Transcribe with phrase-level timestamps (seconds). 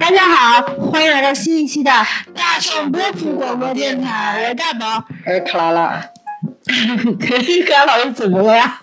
[0.00, 1.90] 大家好，欢迎来到新一期的
[2.34, 6.04] 大众波普广播电台，我是大宝，我是克拉拉。
[6.66, 8.80] 克拉老师怎么了呀？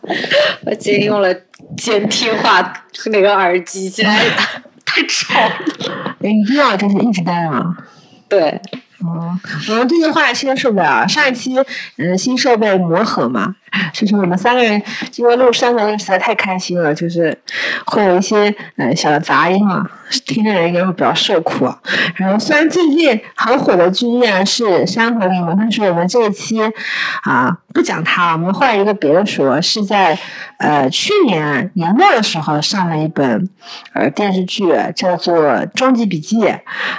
[0.66, 1.34] 我今天用了
[1.78, 2.74] 监听话
[3.08, 4.18] 那个耳机，现在
[4.86, 6.16] 太吵了。
[6.20, 7.76] 你今天就是一直戴吗？
[8.30, 8.62] 对。
[9.06, 9.38] 哦，
[9.70, 11.06] 我们最近换了新的设备啊。
[11.06, 11.54] 上一期
[11.98, 13.56] 嗯新设备磨合嘛，
[13.94, 14.82] 就 是我们三个人
[15.18, 17.38] 因为录山河令实在太开心了，就是
[17.86, 19.88] 会有一些嗯小的杂音嘛，
[20.26, 21.72] 听的人应该会比较受苦。
[22.16, 26.60] 然后虽然最近很火的剧依然是《山河令》嘛，但是我们这一期
[27.22, 30.18] 啊不讲它，我们换一个别的说，是在
[30.58, 33.48] 呃去年年末的时候上了一本
[33.94, 35.36] 呃电视剧，叫做
[35.76, 36.40] 《终极笔记》。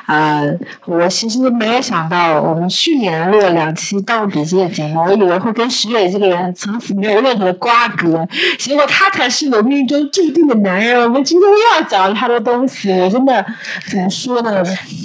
[0.07, 0.41] 啊，
[0.87, 2.05] 我其实没有想。
[2.05, 8.27] 到我们去年录了两期《盗墓笔记》的节目，我以为会跟石磊这个人从此没有任何瓜葛，
[8.59, 10.99] 结果他才是我命中注定的男人。
[11.03, 13.45] 我们今天又要讲他的东西，我真的
[13.91, 14.65] 怎么说呢？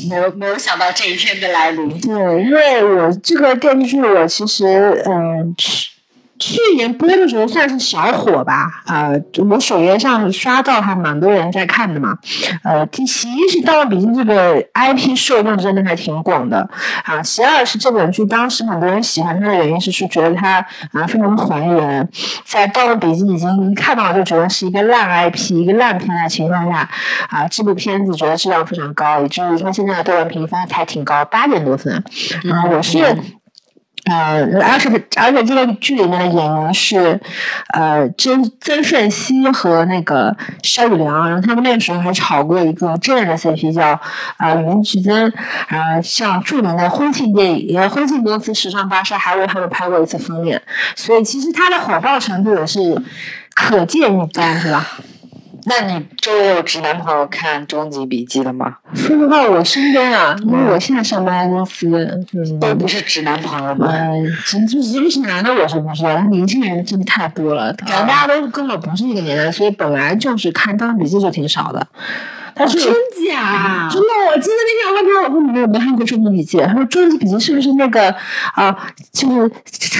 [0.10, 1.90] 没有没有想到这一天的来临。
[2.02, 5.54] 对，因为我这个电视剧，我其实嗯。
[6.40, 12.18] 去年播的时候算是小火吧，呃，我首页上刷到还蛮多人在看的嘛，
[12.64, 16.67] 呃，其一是《盗墓笔记》这个 IP 受众真的还挺广的，
[17.04, 22.08] 啊，其二是这本剧当时很多人喜欢它的原因是是觉得它啊非常还原，
[22.45, 26.90] 在《盗墓笔记》已经一看到就觉得是一个烂 IP 一个烂片的情况下，
[27.28, 31.94] 啊，这部片子觉得质量非常高，以至于它现在的豆瓣评分还挺高，八点多分，
[32.50, 32.98] 啊，我是。
[34.10, 37.20] 呃，而且而且这个剧里面的演员是，
[37.74, 44.00] 呃，曾曾舜晞和那个肖宇梁，然后他们那个时候还炒过一个真人的 CP，叫
[44.38, 45.32] 啊云菊曾，
[45.70, 50.62] 呃，像著名的婚庆电影，婚庆公司时尚芭莎还为他们拍过一次封面，
[50.96, 52.80] 所以其实他的火爆程度也是
[53.54, 54.88] 可见一斑，是吧？
[55.70, 58.78] 那你周围有直男朋友看《终极笔记》的吗？
[58.95, 61.88] 说实话，我身边啊，因为我现在上班公司
[62.59, 63.88] 都不是直男朋友吗？
[63.88, 64.26] 嗯，
[64.67, 66.11] 就是不是男的，我是不说？
[66.32, 71.88] 年轻人真的太多了，感觉大家都根本不是一个年代，所以本来就是看《终极笔记》就挺少的。
[72.67, 72.93] 真
[73.27, 73.87] 假？
[73.92, 76.58] 真的，我记得那天我问他，我说你们有没有看过《终极笔记》？
[76.65, 78.14] 他说《终极笔记》是不是那个
[78.53, 78.75] 啊？
[79.14, 79.52] 就是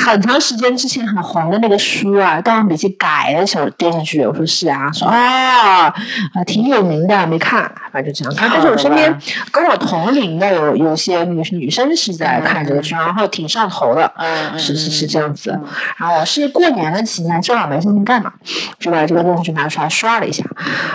[0.06, 4.26] 很长时间之前很红的那个书啊，《盗墓笔记》改的小电视剧。
[4.26, 8.50] 我说是啊，说啊啊挺有名的，没看，反正就这样。
[8.52, 9.18] 但是我身边
[9.52, 14.12] 跟我同龄的有有些女女生是在看这个剧，然后挺上头的。
[14.18, 15.58] 嗯是是是这样子。
[15.98, 18.32] 然后我是过年的期间正好没事情干嘛，
[18.80, 20.44] 就把这个电视剧拿出来刷了一下。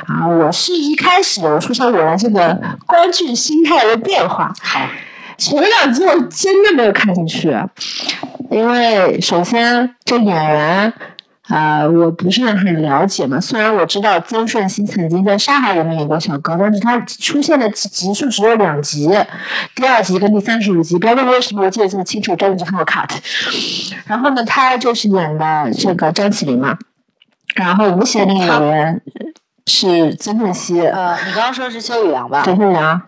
[0.06, 1.42] 啊，我是一开始。
[1.54, 4.52] 我说下我的这个观剧心态的变化。
[4.60, 4.80] 好，
[5.38, 7.56] 前两集我真的没有看进去，
[8.50, 10.92] 因为首先这演员
[11.48, 13.40] 啊，我不是很了解嘛。
[13.40, 19.08] 虽然我知道曾舜晞曾经在《上海》里面演过小哥，但是他出现的集数只有两集，
[19.76, 20.98] 第二集跟第三十五集。
[20.98, 23.08] 不要问为什么我记得这么清楚，真的是看过 cut。
[24.06, 26.76] 然后呢，他就是演的这个张起灵嘛。
[27.54, 29.00] 然后吴邪那个演员。
[29.66, 30.90] 是曾舜晞。
[30.90, 32.44] 呃，你刚刚说是肖宇梁吧？
[32.44, 33.00] 肖宇梁。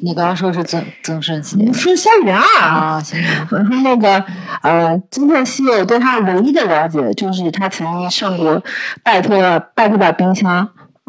[0.00, 1.56] 你刚刚说是曾曾舜晞。
[1.56, 3.00] 你说肖宇梁啊？
[3.02, 3.46] 行行。
[3.50, 4.24] 我说那个
[4.62, 8.56] 呃，曾舜晞，我对他唯一的了解就是他曾经上过
[9.02, 9.36] 《拜托
[9.74, 10.66] 拜托吧冰箱》。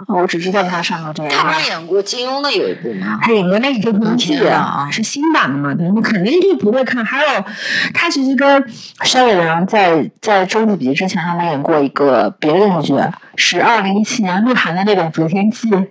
[0.07, 1.29] 我只知道他上过这个。
[1.29, 3.19] 他演过金庸的有一部吗？
[3.21, 5.73] 他演过那一部剧啊，是新版的嘛？
[5.73, 7.03] 你肯定就不会看。
[7.03, 7.45] 还有，
[7.93, 8.63] 他其实跟
[9.03, 12.93] 肖宇梁在在《周子笔记》之前，他们演过一个别的电视剧，
[13.35, 15.69] 是二零一七年鹿晗的那个《择天记》。
[15.77, 15.85] 哦。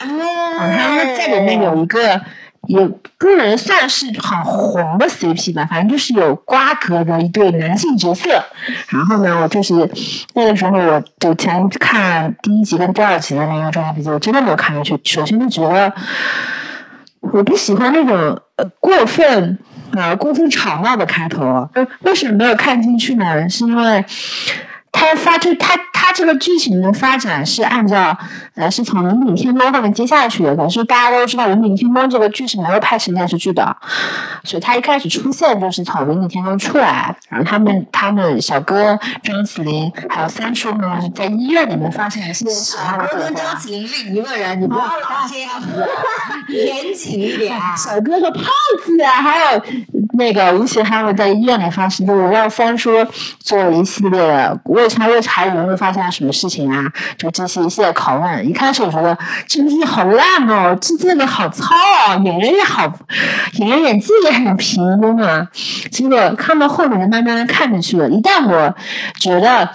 [0.00, 2.20] 他们在里面有一个。
[2.66, 2.88] 也
[3.18, 8.30] 个人算是很红的 CP 吧，反正就是有瓜葛的一对男性角色。
[8.88, 9.74] 然后呢，我就是
[10.34, 15.00] 那个时候我就前看第一集跟第二集的那个状态比较，我真的没有看进去。
[15.04, 15.92] 首先就觉得
[17.20, 19.58] 我不喜欢那种呃过分
[19.92, 21.68] 啊过分吵闹的开头。
[22.02, 23.48] 为什么没有看进去呢？
[23.48, 24.04] 是因为。
[24.96, 28.16] 他发就他他这个剧情的发展是按照
[28.54, 33.76] 呃是从《人顶天猫》上面接下去的，可是大家都知道《人顶天猫》这个剧是没有拍成电视剧的，
[34.44, 45.84] 所以他一开始出现就是从《人顶天猫》出来，然后他们他们小哥张起灵还有三叔呢在医院里面发现了些小哥跟张起灵是一个人，你不要老这样子，
[46.48, 47.58] 严谨一点。
[47.76, 48.44] 小哥和胖
[48.84, 49.62] 子啊，还有
[50.16, 52.90] 那个吴邪他们在医院里发生，就是让三叔
[53.40, 56.84] 做一系列的为查为查有没有发现什么事情啊？
[57.18, 58.48] 就进行一系列拷问。
[58.48, 59.16] 一开始我觉得
[59.46, 62.92] 这部剧好烂哦，制作的好糙啊，演员也好，
[63.54, 65.46] 演员演技也很平庸啊。
[65.90, 68.08] 结果看到后面，慢慢的看进去了。
[68.08, 68.74] 一旦我
[69.18, 69.68] 觉得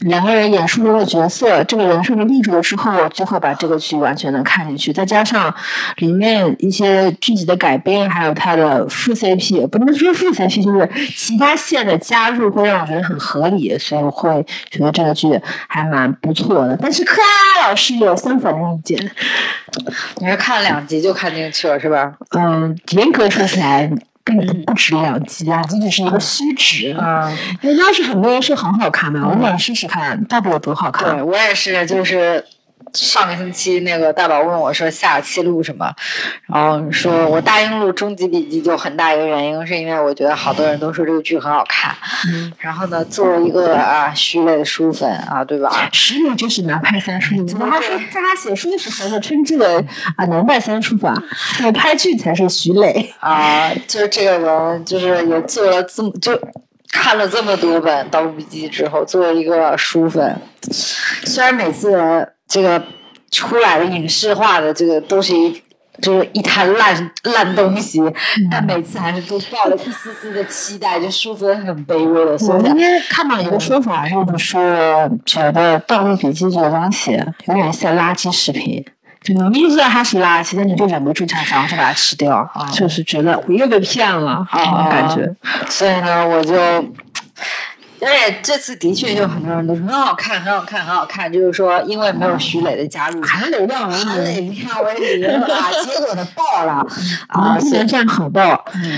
[0.00, 4.92] 两个人演出中的角色，这个人设的立住了之后，就会把这个剧完全能看进去。
[4.92, 5.54] 再加上
[5.98, 15.28] 里面一些剧集的改编，还有它的副 CP，不能说副 CP，就是其他线的加入，会让我觉得很合理，所以我会觉得这个剧
[15.68, 16.76] 还蛮不错的。
[16.80, 19.10] 但是克拉老师有相反的意见，
[20.16, 22.14] 你是看了两集就看进去了是吧？
[22.36, 23.88] 嗯，严格说起来。
[24.24, 27.30] 并不值两集啊，仅仅是一个虚值啊。
[27.60, 31.16] 因为当时很多人说很好看嘛，我想试试看到底有多好看。
[31.16, 32.44] 对我也是，就是。
[32.94, 35.90] 上个星期那个大宝问我说下期录什么，
[36.46, 41.94] 然后说我答应录《终极笔记》就很大一个原因是因为我觉得好多人都说这个剧很好看，
[42.58, 45.88] 然后呢作为一个啊徐磊的书粉啊对吧？
[45.92, 49.66] 徐磊就是南派三叔，怎么还说在他写书的时候呢称之为
[50.16, 51.14] 啊南派三叔吧？
[51.60, 56.38] 那拍剧才是徐磊啊，就是这个人就是也做了这么就
[56.90, 60.38] 看了这么多本《盗墓笔记》之后，作为一个书粉，
[61.32, 62.28] 虽然每次。
[62.48, 62.82] 这个
[63.30, 65.62] 出来的影视化的这个都是一
[66.02, 67.98] 就是一滩烂烂东西，
[68.50, 72.32] 但每次还是都抱了一丝丝的期待，就舒服的很卑微的。
[72.32, 74.62] 我今天看到一个说法，就是说
[75.24, 77.12] 觉得《盗墓笔记》这个东西
[77.46, 78.84] 有点像垃圾食品，
[79.22, 85.34] 就你明知道它是垃圾，但你就忍不住想想去把它吃掉，就是觉得我又被骗了啊感觉。
[85.70, 86.54] 所以呢，我就。
[88.04, 91.32] 而且这次的确就很多人都说很好看，很好看，很好看。
[91.32, 96.84] 就是说，因为没有徐磊的加入，韩磊让韩磊让为零啊，结果呢爆了
[97.28, 97.56] 啊！
[97.58, 98.42] 不能这样好爆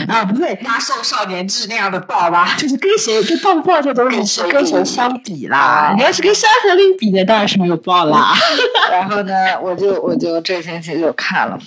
[0.09, 0.25] 啊！
[0.25, 2.55] 不对，压瘦少年志那样的爆吧？
[2.59, 5.93] 就是跟谁就爆不爆这东西是跟谁相比啦？
[5.97, 8.35] 你要是跟《山河令》比的，当然是没有爆啦。
[8.91, 11.59] 然后呢，我就我就这星期就看了。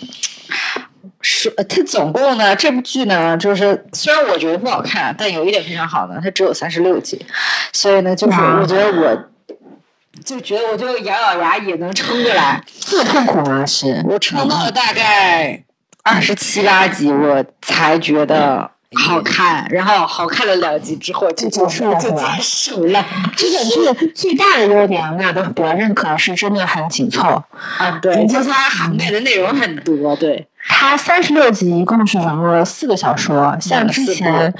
[1.21, 7.25] 是，它总共呢，这部剧呢，就是虽然我觉得不好看，但有一点非常好呢，它只有三十六集，
[7.74, 9.18] 所以呢，就是我觉得我，
[10.24, 12.63] 就觉得我就咬咬牙也能撑过来。
[12.80, 13.65] 这么痛苦吗？
[13.65, 15.63] 是我撑到了大概
[16.04, 23.06] 二十七八集，我才觉得好看，然后好看了两集之后就结束了，就结束了。
[23.36, 27.44] 这个剧 最大的优点，我俩都比较认可，是真的很紧凑
[27.77, 30.48] 啊，对，就是它涵盖的内容很多，对。
[30.68, 33.58] 它三十六集，一共是融入了四个小说。
[33.60, 34.54] 像之前，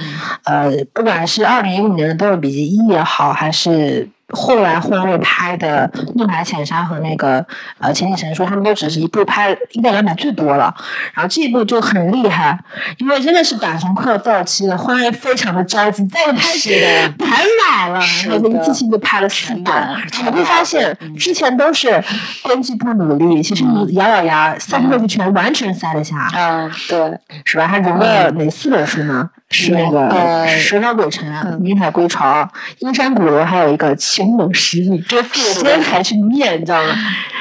[0.44, 4.10] 呃，不管是二零一五年的《盗墓笔记一》也好，还是。
[4.34, 7.46] 后来换位拍的《怒海潜沙》和那个
[7.80, 10.74] 呃《千里神说》，他们都只是一部拍一到两百最多了。
[11.14, 12.60] 然后这一部就很厉害，
[12.98, 19.96] 因为真的是版权快要到期了，欢迎非常的着急，再拍的排满了，然后一次性就拍了四版。
[20.24, 22.04] 你会发现，之前都是
[22.44, 26.30] 编剧不努力，其实你咬咬牙，三十六集全完全塞得下。
[26.36, 27.66] 嗯，对，是吧？
[27.68, 29.30] 他融了哪四本书呢？
[29.50, 30.10] 是那个
[30.58, 31.28] 《蛇妖鬼城》
[31.64, 32.44] 《云海归巢》
[32.80, 35.02] 《阴山古楼》，还有一个《晴冷十里》。
[35.08, 36.90] 这今天才去念，你知道吗？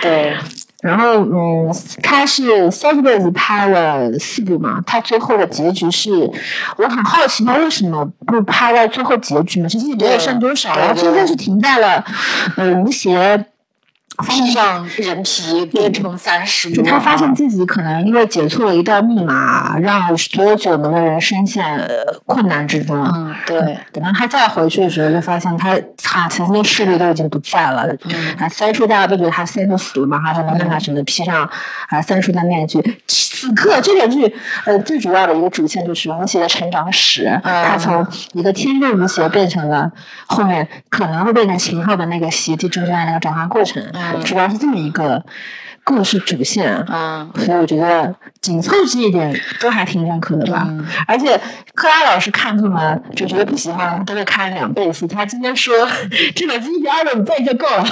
[0.01, 0.37] 对。
[0.83, 6.11] 然后，嗯，他是三十辈子拍了四部嘛，他最后的结局是，
[6.77, 9.69] 我很好奇他为什么不拍到最后结局嘛？
[9.69, 12.05] 其实也没有剩多少，然后现在是停在了，
[12.57, 13.47] 嗯，吴邪。
[14.25, 21.79] 披上人皮变成三十，就他发现自己可能因为解错了一道密码，让所有九门的人深陷
[22.25, 22.97] 困难之中。
[23.05, 23.79] 嗯，对。
[23.93, 27.87] 等到他再回去的时候，就发现他他曾经的势力都已经不在了。
[28.05, 28.35] 嗯。
[28.39, 31.49] 啊三叔大家都觉得他三叔死了嘛，他就没办法只能披上
[31.89, 32.81] 啊三叔的面具。
[33.07, 39.91] 此刻这个剧呃最主要的一个主线就是吴邪的成长史，嗯他从一个天真无邪变成了
[40.27, 43.83] 后面可能会变成秦昊的那个邪帝中间的那个转化过程。
[44.25, 45.25] 主要是这么一个
[45.85, 50.69] 故事主线啊，所以我觉得紧凑这一点都还挺认可的吧。
[51.07, 51.41] 而且
[51.75, 55.07] 克拉老师看这么就觉得不喜欢，都会看两倍速。
[55.07, 55.75] 他今天说
[56.35, 57.85] 这本剧二的五倍就够了，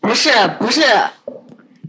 [0.00, 0.82] 不是不是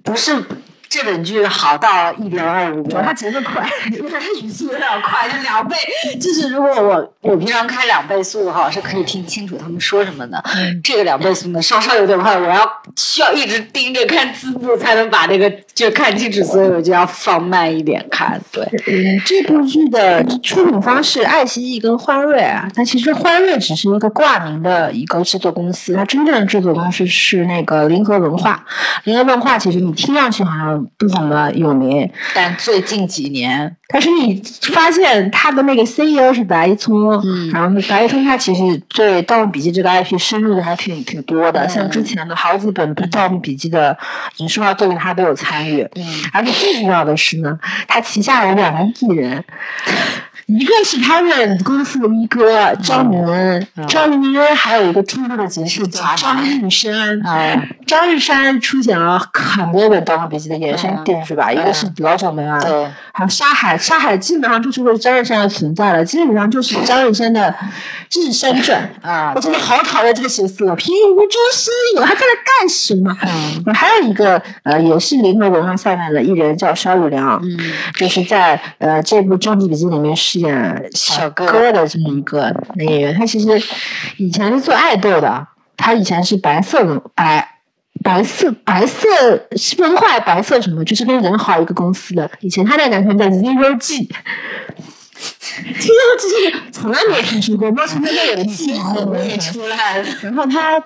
[0.03, 0.43] 不是。
[0.89, 5.75] 这本剧好到一点二五，它节奏快，因为它语速有点快，就两倍。
[6.19, 10.43] 就是如果我我平常开两倍速的话，我是可以听清楚他们说什么的。
[10.83, 18.39] 这个两倍速呢，稍稍有点快，我要需要一直盯着看字幕才能把那个就看清楚，所以我就要放慢一点看。
[18.51, 28.65] 对，嗯， 这部剧的出品方是爱奇艺跟欢瑞啊，但其实欢瑞只是一个挂名的一个制作公司，它真正的制作公司是那个联合文化。
[29.03, 30.87] 联合文化其实你听上去好像。
[30.97, 34.41] 不怎么有名，但最近几年，但是你
[34.73, 43.95] 发现他的那个 CEO 是白一聪，嗯然后白一聪他其实对《盗墓笔记》这个 IP 深入的还挺挺多的，像之前的好几本《盗墓笔记》的
[44.37, 45.66] 影视化作品他都有参与，
[46.33, 47.57] 而且最重要的是呢，
[47.87, 49.43] 他旗下有两个艺人。
[50.45, 57.21] 一个是他们公司的一哥张铭恩，张铭恩还有一个重要的角色叫张玉山。
[57.87, 62.59] 张日山出演了很多本《盗墓笔记》的衍生电视剧吧，一个是《老九门》啊，
[63.13, 63.77] 还有《沙海》。
[63.81, 67.55] 沙海基本上就是为张日山而存在了，基本上就是张日山的
[68.11, 69.31] 日山传啊。
[69.33, 73.17] 我真的好讨厌这个角色，平无中生有，他在那干什么？
[73.23, 77.57] 嗯，还有一个呃，也是联合文化下面的艺人叫肖宇良，嗯，
[77.95, 83.15] 就是在呃这部《终极笔记》里面饰演小哥的这么一个男演员。
[83.15, 83.61] 他其实
[84.17, 87.56] 以前是做爱豆的，他以前是白色的白。
[88.03, 89.07] 白色白色
[89.79, 92.29] 文化白色什么，就是跟人好一个公司的。
[92.41, 94.09] 以前他的男朋友叫 Zero G
[96.71, 100.07] 从来没有听说过，猫从来没有的记忆出来了。
[100.21, 100.81] 然后他。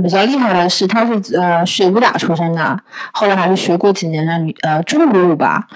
[0.00, 2.78] 比较厉害的是，他是呃学武打出身的，
[3.12, 4.32] 后来还是学过几年的
[4.62, 5.66] 呃中国舞吧。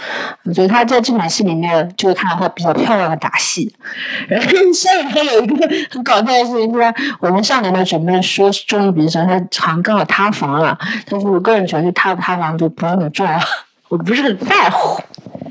[0.45, 3.75] 我觉得他在这场戏里面就看到他比较漂亮的打戏。
[4.29, 10.79] 然后下面还有一个很搞笑的事情，就是我们上年呢准备说中医比赛，他常刚好塌房了。
[11.09, 13.39] 但是我个人觉得塌不塌房就不是很重要，
[13.89, 15.03] 我不是很在乎。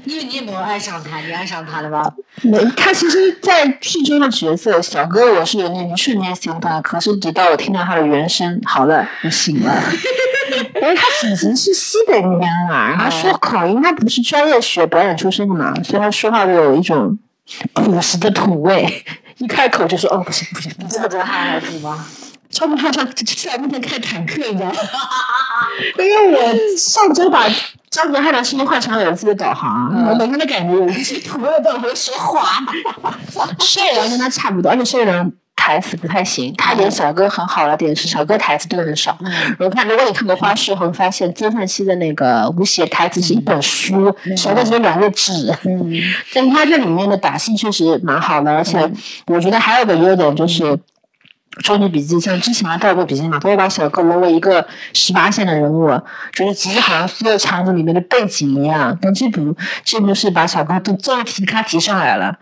[0.08, 2.10] 因为你也没有爱上他，你爱上他了吧？
[2.42, 9.84] 没，他其实，在剧中的角色小哥，我是有那一瞬间喜欢他，可是直到我听到他的原声，好了，我醒了。
[10.76, 17.18] 因为他其实是西北那边的嘛，然后说口音，他不是专业学表演出身的嘛，所以他说话就有一种
[17.74, 19.04] 朴实的土味，
[19.40, 22.06] 一开口就说哦不行不行，你这么多汉孩子吗？
[22.50, 24.74] 超不超超，在那边开坦克，你知道吗？
[26.00, 27.48] 因为我上周把。
[27.90, 32.60] 张杰汉的新换成了有自己的导航，我每天的感觉有一些土味的导航说话。
[33.60, 39.18] 谢良跟他差不多，而且谢良台词不太行，他演小哥很好了点是小哥台词真的很少。
[39.58, 45.50] 我看如果你看过花絮，会发现曾舜晞的那个吴邪台词是一本书，小哥只有两个纸。
[45.64, 45.90] 嗯，
[46.36, 48.78] 但他这里面的打戏确实蛮好的，而且
[49.28, 50.78] 我觉得还有个优点就是。
[51.64, 55.90] 终极笔记像之前的盗墓笔记嘛，都会把小哥沦为一个十八线的人物，
[56.34, 58.98] 就是其实好像所有场景里面的背景一样。
[59.02, 62.36] 但这部这部是把小哥都都提他提上来了，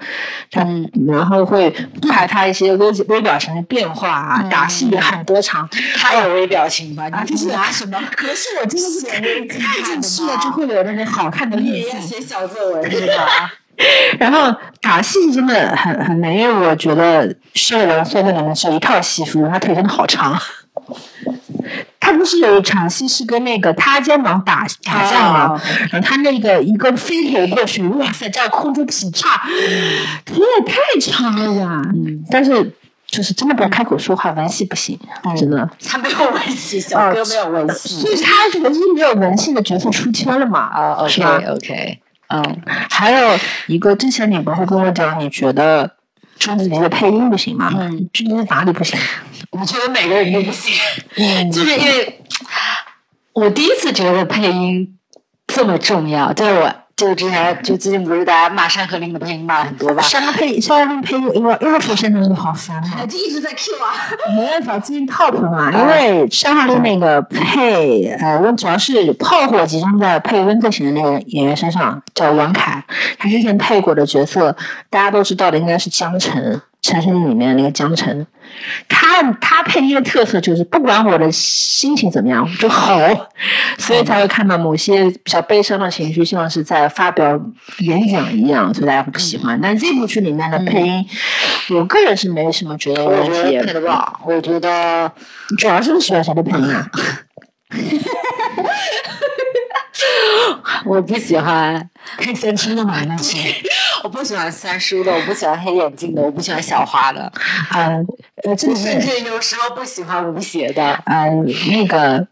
[0.55, 1.69] 嗯，然后会
[2.10, 5.67] 拍他一些微微表情的变化啊，打戏也很多场。
[5.95, 7.10] 他有微表情吧？
[7.27, 7.98] 你是拿什么？
[8.15, 9.05] 可是我真的是
[9.48, 12.00] 看进去了就会有那种好看的脸色。
[12.00, 13.53] 写小作文是吧？
[14.20, 20.39] 然后打戏真的很很难，因为我觉得射人虽然里面是一套戏服，他腿真的好长。
[22.00, 25.60] 他不是有一场戏是跟那个他肩膀打打架吗？
[25.91, 29.41] 然后他那个一个飞腿过去，哇塞，这样空中劈叉，
[30.24, 31.82] 腿也太长了呀！
[31.96, 32.72] 嗯，但是
[33.08, 35.00] 就是真的不要开口说话，文戏不行，
[35.36, 35.67] 真的。
[35.84, 40.60] 他没有文戏，小哥没有文戏，所以他唯一没有文戏的角色出圈了嘛？
[40.60, 42.00] 啊，OK OK。
[42.27, 45.96] 嗯，还有一个之前你不是跟我讲，你觉得
[46.39, 47.72] 终极的配音不行吗？
[47.77, 49.00] 嗯，究竟哪里不行？
[49.51, 50.74] 我觉得每个人都不行，
[51.51, 52.22] 就是因为
[53.34, 54.98] 我第一次觉得配音
[55.48, 56.85] 这么重要，就是我。
[56.96, 60.02] 就之前就最近不是大家骂《山河令》的配音骂了很多吧？
[60.02, 63.06] 山河配山河令配音，因为又说山河令好烦啊！
[63.06, 63.92] 就一直在 Q 啊，
[64.38, 65.74] 没办法，最近 top 嘛。
[65.78, 72.82] 因为山河令那个配呃，温主要是炮火集中在配温客行的那个演员身上，叫王凯。
[73.20, 74.56] 他之前配过的角色，
[74.90, 76.62] 大家都知道的，应该是江辰。
[76.82, 78.28] 陈升里面那个江辰，
[78.88, 79.04] 他
[79.41, 83.00] 他配音的特色就是不管我的心情怎么样，就吼，
[83.77, 87.39] 所以才会看到某些比较悲伤的情绪，像是在发表
[87.79, 89.60] 演讲一样，所以大家会不喜欢。
[89.62, 91.05] 但这部剧里面的配音，
[91.72, 93.60] 我个人是没什么觉得问题。
[93.60, 95.12] 配的不好，我觉得
[95.57, 96.89] 主要是喜欢谁的配音啊？
[100.86, 103.36] 我不喜欢配三叔的嘛，那是。
[104.03, 107.31] 我不喜欢三叔的，我不喜欢黑眼镜的，我不喜欢小花的。
[107.75, 108.05] 嗯，
[108.58, 111.00] 甚至有时候不喜欢吴邪的。
[111.06, 112.28] 嗯，那个。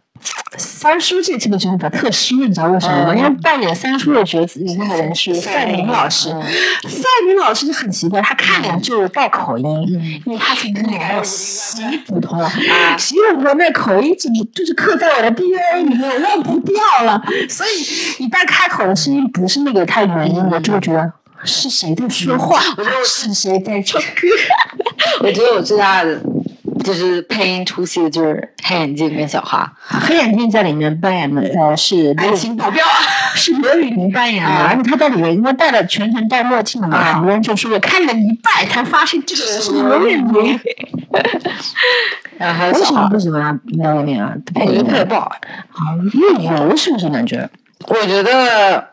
[0.55, 3.13] 三叔这这个角色比较特殊，你知道为什么吗？
[3.13, 6.29] 因为扮演三叔的角色那个人是范明老师。
[6.29, 9.65] 范明老师就很奇怪，他看脸就是带口音，
[10.25, 12.50] 因为他从那个习普通啊，
[12.98, 17.22] 习普通那口音就就是刻在我的 DNA 里面，忘不掉了。
[17.50, 21.12] 所以一旦开口的声音不是那个太原音，我就觉得
[21.43, 22.62] 是谁在说话？
[23.03, 24.27] 是谁在唱歌？
[25.22, 26.20] 我觉得我最大的。
[26.84, 32.84] 就是配音出戏的就是黑眼镜跟小花，黑眼镜在里面扮演的呃是爱情保镖，
[33.36, 40.60] 是刘宇宁扮演的，而且他在里面因为戴了全程戴墨镜嘛，很多人就说我看了一半才发现这个人是刘宇宁。
[42.38, 44.34] 然后为什么不喜欢刘宇宁啊？
[44.53, 45.32] 配音配的不好，
[45.70, 47.50] 好越油是不是感觉？
[47.88, 48.89] 我觉得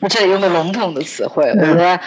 [0.00, 1.98] 我这里用个笼统的词汇，我觉得。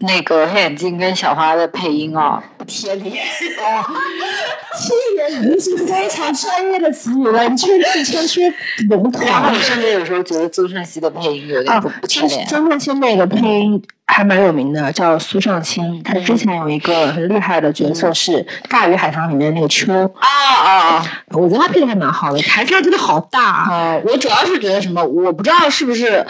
[0.00, 3.24] 那个黑眼镜跟小花的配音啊，贴脸
[3.58, 3.84] 哦，
[4.76, 8.42] 贴脸 已经是非常专业的词语了，你这是谦虚
[8.88, 9.24] 笼统。
[9.24, 12.46] 然后我甚至有时候觉得曾舜晞的配音有点不不贴脸。
[12.46, 16.02] 曾舜晞那个配音还蛮有名的，叫苏尚卿。
[16.02, 18.32] 他之前有一个很厉害的角色是
[18.68, 21.22] 《大鱼海棠》里面那个秋啊啊啊！
[21.28, 24.00] 我觉得他配的还蛮好的，台上真的好大啊！
[24.04, 26.24] 我主要是觉得什么，我不知道是不是。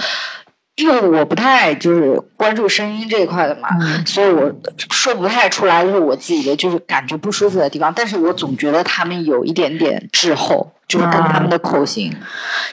[0.76, 3.68] 因为我不太就是关注声音这一块的嘛，
[4.04, 4.52] 所以我
[4.90, 7.92] 说不太出来，就是我自己的就是感觉不舒服的地方。
[7.94, 12.14] 但是我总觉得他们有一点点滞后，就是跟他们的口型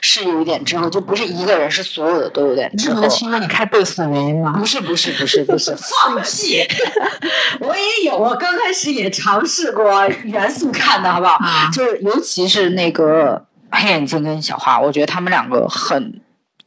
[0.02, 3.08] 是有一点滞后，就不是一个人，是所有的都有点滞后。
[3.08, 4.52] 是因为你开贝斯的原因吗？
[4.58, 6.60] 不是，不是，不是，不是， 放屁！
[7.60, 11.38] 我也有，我刚开始也尝试过元素看的好不好？
[11.72, 16.20] 就是尤其是那个黑眼睛跟小花，我觉得他们两个很。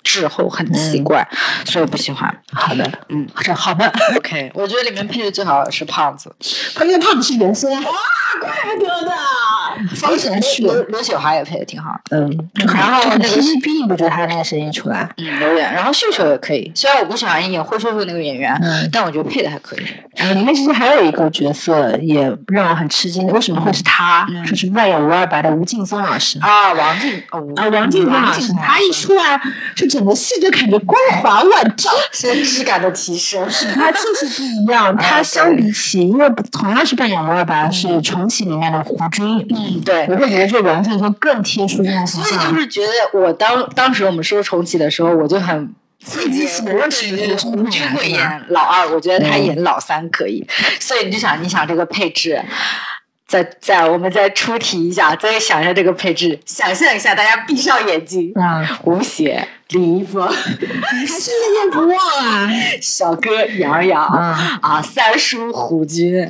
[0.04, 1.28] 滞后很奇怪，
[1.66, 2.42] 所以我不喜欢。
[2.54, 3.92] 好的，嗯，这好的。
[4.16, 6.34] OK，我觉得里面配的最好的是胖子，
[6.82, 7.72] 因为胖子是原声。
[7.72, 7.92] 哇，
[8.40, 9.12] 怪不得的。
[9.96, 12.00] 方程式，刘刘雪华也配的挺好。
[12.12, 15.10] 嗯，然后那个 TVB 不觉得他那个声音出来？
[15.18, 15.74] 嗯，有点。
[15.74, 18.56] 然后秀秀也可以，虽然我不喜欢演霍秀秀那个演员，
[18.92, 19.80] 但我觉得配的还可以。
[20.16, 24.28] 然后里面其实还有一个角色也让我很吃惊，为什么会是他？
[24.48, 27.24] 就是扮演吴二白的吴劲松老师啊，王劲
[27.56, 29.42] 啊，王劲松老师，他一出来
[29.76, 29.88] 就。
[29.88, 33.50] 整个戏就感觉光华万丈，真实 感的提升。
[33.50, 34.94] 是他就是不一样。
[35.00, 39.26] 他相比起，因为同样是扮演吴二白，是重启里面的胡军。
[39.68, 40.06] 嗯，对。
[40.10, 42.08] 我会觉得这王劲松更贴出这种。
[42.08, 46.48] 所以就是觉得，我当当时我们说重启的时候，我就很费解。
[47.38, 50.48] 胡军会演老二，我觉得他演老三可以。
[50.80, 52.42] 所以你就想，你想这个配置。
[53.28, 62.50] 再再，我们再出题一下，再想一下这个配置，想象一下，大家闭上眼睛，啊，吴邪、李易峰，还是念念不忘啊，
[62.82, 66.26] 小哥杨洋，啊，三叔胡军，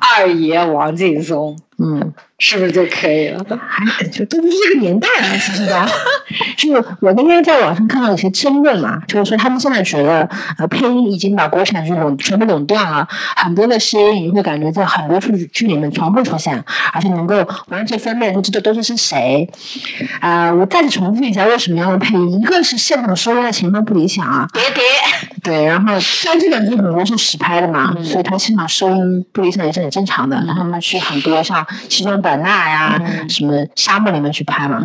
[0.00, 1.56] 二爷王劲松。
[1.82, 3.44] 嗯， 是不是就可以了？
[3.68, 5.88] 还就都不是这个年代了，其实吧。
[6.56, 16.62] 就我那天在网上看到一些争论嘛，就是说他们现在觉得，呃，配音已经把国产剧垄全部垄断了，很多的声音你会感觉在很多剧剧里面全部出现，
[16.92, 19.48] 而且能够完全分辨出这都是是谁。
[20.20, 22.40] 啊， 我再次重复一下，为什么要用配音？
[22.40, 24.82] 一个是现场收音的情况不理想啊，叠叠。
[25.42, 30.36] 对，然后像这两剧很多是实拍的嘛，所以它现场收音不理想也是很正常的。
[30.36, 31.66] 然后他们去很多像。
[31.88, 34.82] 西双版纳呀，什么沙漠里面去拍嘛？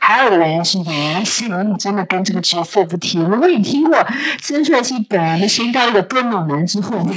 [0.00, 3.20] 还有一个原因是演员形容真的跟这个角色不贴。
[3.22, 4.06] 如果你听过
[4.40, 6.98] 曾舜晞本人的声带有多猛男之后，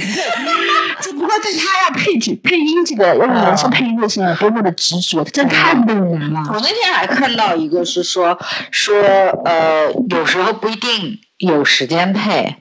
[1.00, 6.50] 只不过对他要配置配音这个用男生配音的时候多么的执着，真的太猛男了。
[6.52, 8.38] 我那天还看到一个是说
[8.70, 8.96] 说
[9.44, 12.56] 呃，有时候不一定有时间配。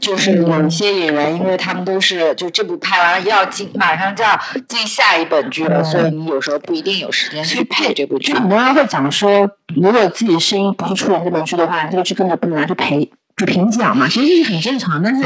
[0.00, 8.32] 就是有一些演员，因为他们都是就这部拍完了要进，马上就要进下一本剧了，所以你有时候不一定有时间去配这部剧。
[8.32, 13.10] 很多人会讲说，如果自己声音不是出演这本剧的话，这个剧根本不能拿去陪。
[13.38, 15.02] 就评奖嘛，其实这是很正常。
[15.02, 15.22] 但是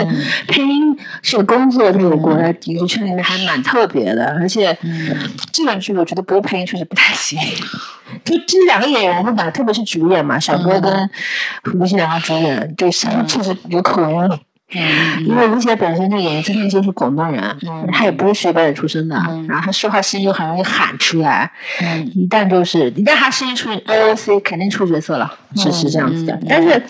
[0.47, 4.27] 配音是个工作，在我国的影视圈里面还蛮特别的。
[4.39, 4.77] 而且
[5.51, 7.39] 这两剧我觉得播配音确实不太行。
[8.25, 11.11] 就这两个演员，他吧特别是主演嘛，小哥跟
[11.65, 14.39] 胡星两个主演，对声音确实有口音。
[14.75, 17.57] 嗯，因为吴邪本身这个演员真的就是广东人，
[17.93, 19.17] 他也不是学表演出身的，
[19.49, 26.39] 然后他说话声音又很容易喊出来，嗯一旦就是一旦他声音出 OOC，肯定出角色了，是是这样子的。
[26.49, 26.83] 但是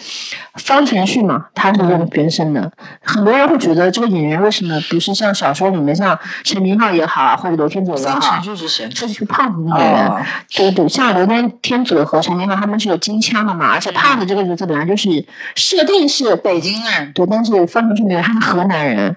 [0.54, 2.70] 方程序嘛，他是用原声的，
[3.02, 8.88] 很多人会觉得这个演员为什么不是像小说里面像陈明昊也好，或者刘天佐也好，方程序是谁？
[8.94, 10.10] 这是胖子演员，
[10.54, 15.08] 对对，像刘天天佐和陈明浩他们是有金腔的嘛，而且胖子这个角色本来就是
[15.56, 17.71] 设定是北京人，对，但是。
[17.72, 19.16] 方程式他是河南人，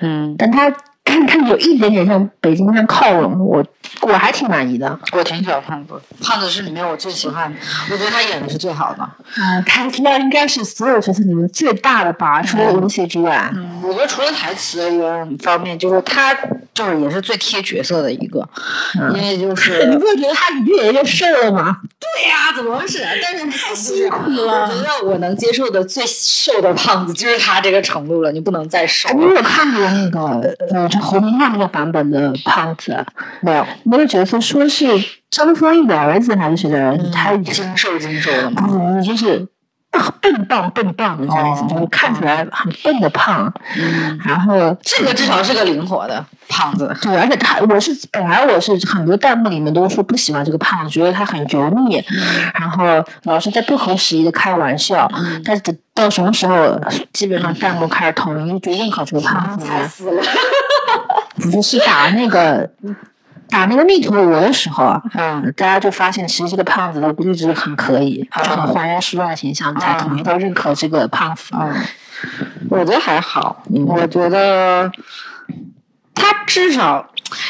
[0.00, 0.72] 嗯，但他
[1.04, 3.64] 看看有一点点向北京像靠拢，我
[4.02, 4.98] 我还挺满意的。
[5.12, 7.52] 我挺喜欢胖子，胖子是里面我最喜欢，
[7.90, 9.08] 我觉得他演的是最好的。
[9.36, 13.50] 嗯，他那应该是所有角色里面最大的吧，除了吴邪之外。
[13.54, 16.36] 嗯，我觉得除了台词一个方面，就是他。
[16.72, 18.48] 就是也是最贴角色的一个，
[19.12, 21.76] 因为就是 你不觉得他越来越瘦了吗？
[21.98, 23.04] 对呀，怎么回事？
[23.20, 24.62] 但是太辛苦了。
[24.62, 29.10] 我觉得我能接受的最瘦的胖子就是他这个程度了，你不能再瘦。
[29.12, 33.04] 你有看过那个呃，就侯明昊那个版本的胖子
[33.40, 33.66] 没有？
[33.84, 34.86] 那个角色说是
[35.30, 37.10] 张丰毅的儿子还是谁的儿子？
[37.10, 39.46] 他精瘦精瘦的嘛，嗯，就是。
[40.22, 43.52] 笨棒笨棒的这样意思，就是看起来很笨的胖。
[43.76, 46.94] 嗯，然后这个至少是个灵活的胖子。
[47.02, 52.00] 对，而且他我是本来我是很多弹幕里面都说不喜欢这个胖子，觉得他很油腻，
[52.54, 55.10] 然后老是在不合时宜的开玩笑。
[55.44, 56.80] 但是到什么时候，
[57.12, 60.22] 基本上弹幕开始统一就认可这个胖子惨死了。
[61.40, 62.70] 不是是 打那个。
[63.52, 71.50] 打那个密陀罗的时候啊，嗯，大家就发现其实这个胖子的估值很可以，就很还原书的形象，才统一都认可这个胖子。
[71.54, 71.74] 嗯，
[72.70, 74.88] 我觉得还好，嗯我觉得
[76.14, 77.04] 他至少，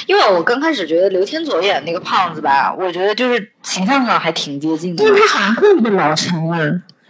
[0.07, 6.59] 因为我刚开始觉得刘天佐演那个胖子吧，我觉得就是形象上还挺接近的因，为他好像更不老成啊，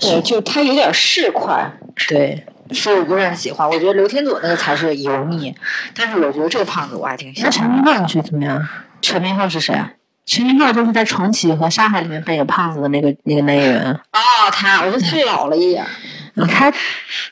[0.00, 1.64] 对，就他有点市侩，
[2.08, 3.68] 对，所以我不是很喜欢。
[3.68, 5.54] 我觉得刘天佐那个才是油腻，
[5.94, 7.76] 但是我觉得这个胖子我还挺喜那陈欢。
[7.76, 8.68] 明昊你觉得怎么样？
[9.00, 9.90] 陈明昊是谁啊？
[10.26, 14.18] 陈明昊就是在重启和沙海里面扮演胖子的那个那个男演员，哦，
[14.52, 15.84] 他，我觉得太老了一点，
[16.48, 16.70] 他，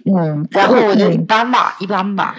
[0.05, 2.35] 嗯，然后我觉得一嗯般吧，一般吧。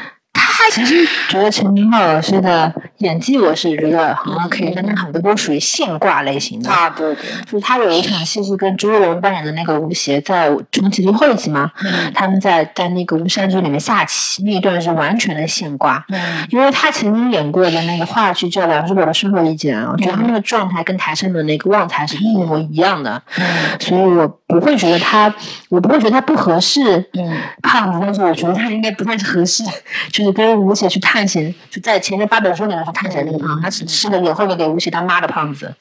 [0.59, 6.69] 他其实觉得陈明昊老师的演技，我是觉得很 OK，但他很多都属于现挂类型的。
[6.69, 12.11] 啊，对对，就是他有一场戏是跟朱一龙扮演的那个吴邪在重启最后一集嘛，嗯。
[12.13, 16.03] 他们在在那个吴山居里面下棋，那一段是完全的现挂。
[16.09, 16.19] 嗯。
[16.49, 23.45] 因为他曾经演过的那个话剧叫《梁山伯的生活意见》啊，我觉得他那个状态跟台上的那个旺财是一模一样的，嗯。
[23.79, 25.33] 所以我不会觉得他，
[25.69, 26.97] 我不会觉得他不合适。
[27.13, 27.37] 嗯。
[27.61, 29.63] 胖子，但是我觉得他应该不太合适，
[30.11, 35.73] 就是跟吴邪去探险，就在前面八本书里面去探险那个胖子，他只是个演后面给吴邪当妈的胖子。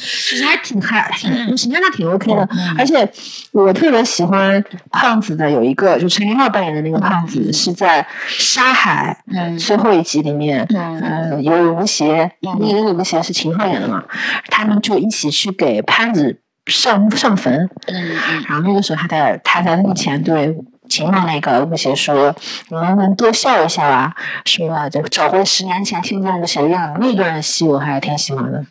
[0.00, 2.48] 其实还挺还挺形象上挺 OK 的，
[2.78, 3.10] 而且
[3.50, 9.58] 我特别喜欢胖子的有一个，就陈明昊扮演的那个胖子是在《沙海》嗯。
[9.58, 11.00] 最后一集里面，嗯。
[11.00, 14.04] 呃，有吴邪，那个吴邪是秦昊演的嘛，
[14.48, 18.16] 他们就一起去给潘子上上坟，嗯。
[18.48, 20.56] 然后那个时候他在他在墓前对
[20.88, 22.34] 秦昊那个吴邪说
[22.68, 24.14] ：“你能不能多笑一笑啊？
[24.44, 28.64] 说啊，就找回十年前现在的谁样那段戏我还是挺喜欢的。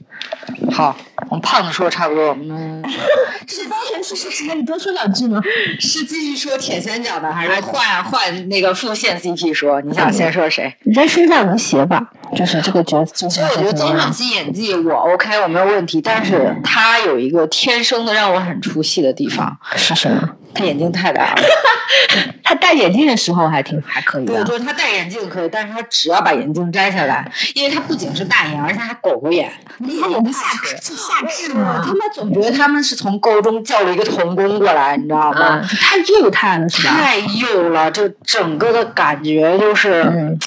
[0.71, 0.95] 好，
[1.29, 2.83] 我们胖子说的差不多，我们
[3.47, 5.41] 是前是是是，你多说两句吗？
[5.79, 9.81] 是继续说铁三角的，还是换换那个副线 CP 说？
[9.81, 10.75] 你想先说谁？
[10.83, 13.13] 你再说一下吴邪吧，就是这个角色。
[13.13, 20.29] 其实我觉得曾舜晞演技我 OK，我没有问题，但是他有一个天生的让我很出戏的地方，是什么？
[20.57, 21.41] 他眼睛太大了。
[22.43, 24.43] 他戴眼镜的时候还挺还可以对，的。
[24.45, 29.51] 就是他戴眼镜可以，但是他只要把眼镜摘下来，因为他不仅是大眼，而且还狗狗眼。
[29.79, 31.83] 他眼睛下是下至他吗？
[31.85, 35.59] 们总觉得他们是从高中叫了一个童工过来，你知道吗？
[35.61, 36.93] 嗯，太幼态了是吧？
[36.93, 40.03] 太幼了，就整个的感觉就是。
[40.03, 40.39] 嗯，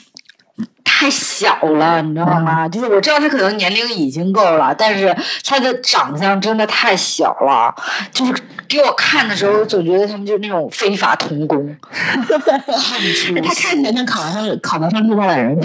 [0.85, 2.69] 太小了，你知道吗？
[2.69, 7.75] 就是我知道他可能年龄已经够了，但是他的长相真的太小了。
[8.13, 8.35] 就是
[8.69, 15.59] 给我看的时候，总觉得他们就是那种非法童工， 他看起来像考上考得上浙大的人。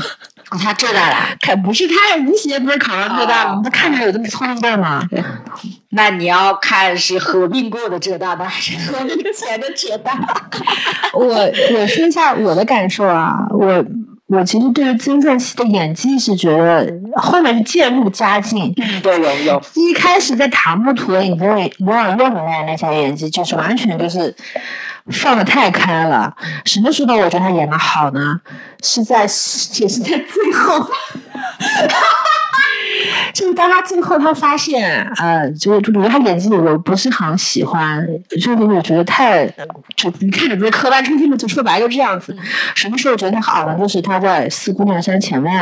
[0.51, 3.58] 哦他浙大的，可不是他，吴邪不是考上浙大了吗？
[3.58, 5.01] 哦他看着有这么聪明的吗？
[5.89, 10.15] 那你要看是合并过的浙大的还是合并前的浙大？
[11.13, 13.84] 我我说一下我的感受啊，我
[14.27, 18.73] 我其实对于曾舜晞的演技是觉得后面是渐入佳境。
[18.77, 19.61] 嗯，对，有有。
[19.75, 24.35] 一开始在《塔木图》里面，摩尔用的那那些演技，就是完全就是
[25.11, 26.35] 放的太开了。
[26.65, 28.41] 什么时候我觉得他演的好呢？
[28.81, 30.89] 是在也是在最后。
[33.36, 39.45] 就是当他最后他发现，呃，就就比如他演技我不是很喜欢，就是我觉得太，
[39.98, 42.34] 就你看着不是科班出身的，就说白了就这样子。
[42.74, 43.78] 什么时候觉得他好呢？
[43.78, 45.54] 就是他在四姑娘山前面，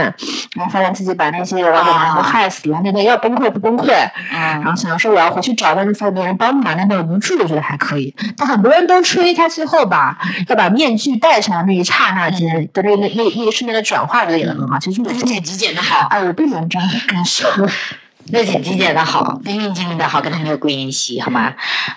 [0.56, 3.92] 然后发现自己把那些老板娘都害死了，那个要崩溃不崩溃？
[4.32, 8.14] 然后想说我要回去找，但是发现没人帮忙，那段无助，我觉得还可以。
[8.38, 10.16] 但很多人都吹他最后吧
[10.48, 14.78] 要把面具戴上那一刹那间的那那那那一瞬间的转化，我觉得演的很好。
[14.78, 17.48] 其实我剪辑剪的好，哎，我并没有这样的感受。
[18.32, 21.54] 那剪辑剪的好，冰冰经历的好，跟他没有关系，好吗？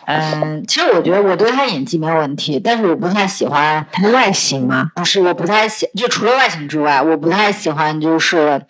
[0.06, 8.60] 嗯，其实我觉得我对他演技没有问题，但是我不太喜欢他的外形嘛，不是，我不太喜，就除了外形之外，我不太喜欢就是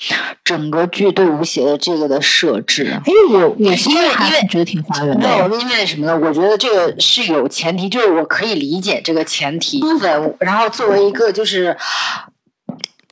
[0.44, 3.00] 整个剧对吴邪的这个的设置。
[3.06, 5.48] 因为我我是因为因为觉得挺还原的。
[5.58, 6.14] 因为什么呢？
[6.14, 11.74] 我觉得这个是有前提，就是我可以理解这个前提部分，然后作为一个就是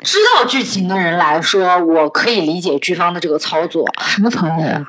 [0.05, 3.85] 知道剧情的人来说，我可以理解剧方的这个操作。
[4.03, 4.87] 什么操作呀？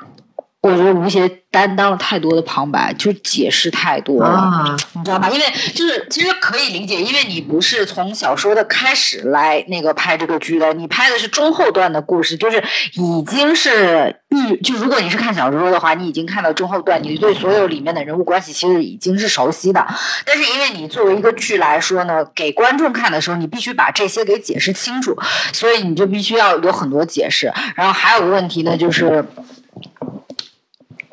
[0.66, 5.30] 我觉得吴邪担当了太多的旁白，就解释太多了，你知道吧？
[5.30, 12.62] 因为就是其实可以理解，因为你不是从小说的开始来那个拍这个剧的，你拍的是中后段的故事，就是
[12.94, 19.86] 已经是预就如果你是看小说的话，你已经看到中后段，你对所有里面的人物关系其实已经是熟悉的。
[20.26, 25.16] 但是因为你作为一个剧来说呢，给观众看的时候，你必须把这些给解释清楚，
[25.52, 27.50] 所以你就必须要有很多解释。
[27.74, 29.24] 然后还有个问题呢，就是。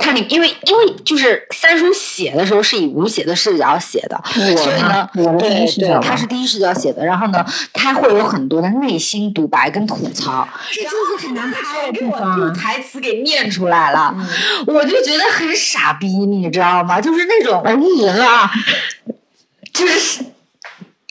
[0.04, 14.14] 看你，因为因为就是三叔写的时候是以吴邪的视角写的，所以呢，对对，他是第一视角写的，然后呢，他会有很多的内心独白跟吐槽，这就是很难拍的地方，台词给念出来了，
[14.68, 17.00] 我就觉得很傻逼，你知道吗？
[17.00, 18.52] 就是那种腻人了，
[19.74, 20.22] 就是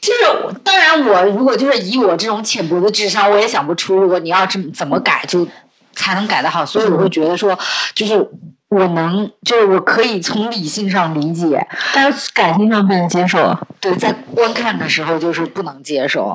[0.02, 5.48] 就是，当然我如果就是以我这种浅薄的智商，我也想不出，如果你要这么怎么改就
[5.94, 7.58] 才能改得好，所以我会觉得说，
[7.94, 8.28] 就是。
[8.72, 11.62] 我能，就是我可以从理性上理解，
[11.94, 13.54] 但是感性上不能接受。
[13.78, 16.32] 对，在观看的时候就是不能接受，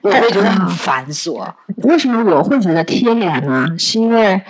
[0.00, 1.46] 我会觉得很繁琐。
[1.82, 3.66] 为什么我会觉得贴脸呢？
[3.78, 4.40] 是因为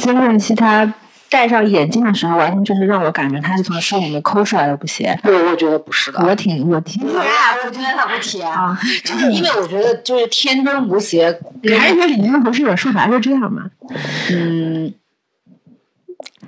[0.00, 0.94] 曾舜晞他
[1.28, 5.18] 戴上眼镜的时候，完全就是让我感觉他是从书里面抠出来的不鞋。
[5.24, 6.24] 对，我觉得不是的。
[6.24, 11.36] 我挺我挺，我觉得他不贴啊， 就是因为我觉得就是天真无邪。
[11.76, 13.62] 还是说李云不是有说法是这样吗？
[14.30, 14.94] 嗯。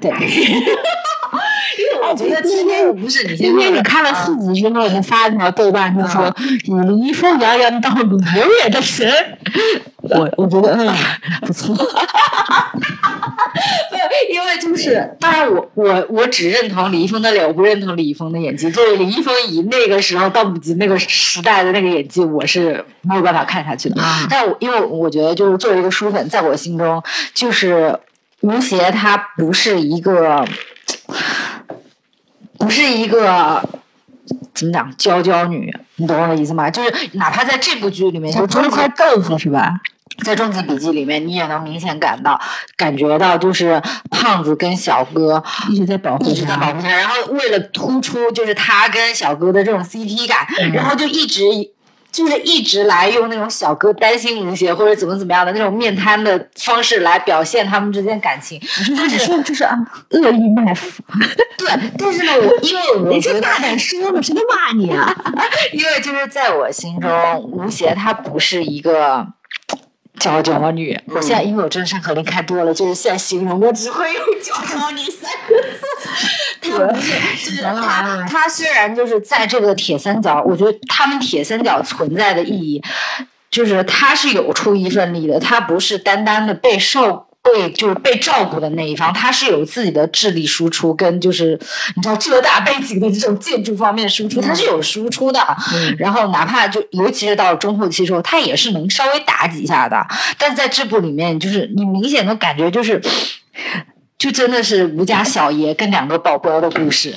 [0.03, 6.35] 对，因为我觉得今天不是你，今天你看了四集之后，你发一条豆瓣就说
[6.65, 8.21] 以离风遥遥到永
[8.61, 9.09] 远的神，
[10.01, 10.93] 我我觉得嗯
[11.43, 11.87] 不错，对，
[14.35, 18.69] 因为就是当然我我我只认同李易峰的脸，我不认同李易峰的演技。
[18.71, 24.03] 作为李易峰以那个时候到五级那个时代的那个演技，我是没有办法看下去的。
[24.29, 27.01] 但我因为我觉得就是作为一个书粉，在我心中
[27.33, 27.99] 就是。
[28.42, 30.44] 吴邪他不是一个，
[32.59, 33.62] 不是一个
[34.52, 36.68] 怎么讲娇娇女，你懂我的意思吗？
[36.68, 39.81] 就是哪怕在这部剧里面，就是块豆腐是吧？
[40.24, 42.38] 在《终极笔记》里面，你也能明显感到、
[42.76, 51.42] 感觉到，就是胖子跟小哥一直在保护他，保护他，然后为了突出就是他跟小哥的这种 CP 感，然后就一直。
[52.12, 58.61] 就是一直来用那种小哥担心吴邪或者怎么怎么样的那种面瘫的方式来表现他们之间感情，
[58.96, 59.77] 他只说就是啊
[60.11, 61.03] 恶意卖腐。
[61.57, 65.12] 对，但是呢，我因为我觉得大胆说嘛，谁能骂你啊？
[65.72, 69.27] 因为就是在我心中，吴邪他不是一个。
[70.20, 76.52] 娇娇女，我现在因为我真的上课离开多了，就是现在形容我只会用“娇娇女”三个字。
[76.62, 77.12] 他不是，
[77.44, 82.83] 就是他，他虽然就是在这个铁三角，我觉得他们铁三角存在的意义，
[83.51, 87.27] 就是他是有出一份力的，他不是单单的被受。
[87.44, 91.59] 被就是被照顾的那一方，他是有自己的智力输出，跟就是
[91.96, 95.44] 你知道浙大背景的这种建筑方面输出，他是有输出的。
[95.98, 100.07] 然后哪怕就尤其是到了中后期时候，他也是能稍微打几下的。
[100.38, 103.03] 但在这部里面，就是你明显的感觉就是，
[104.22, 107.12] 就真的是吴家小爷跟两个保镖的故事。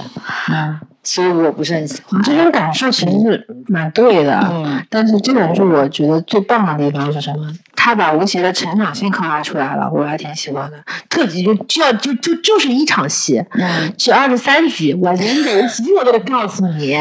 [0.50, 0.80] 嗯。
[1.04, 4.40] 所以我不是很喜欢这种感受，其实是蛮对的。
[4.52, 7.48] 嗯，但是这本书我觉得最棒的地方是什么？
[7.76, 10.84] 他把吴邪的成长性刻画出来了，我还挺喜欢的。
[11.16, 16.98] 特辑就就要就就就是一场戏，嗯，是二十三集，我连每集我都告诉你，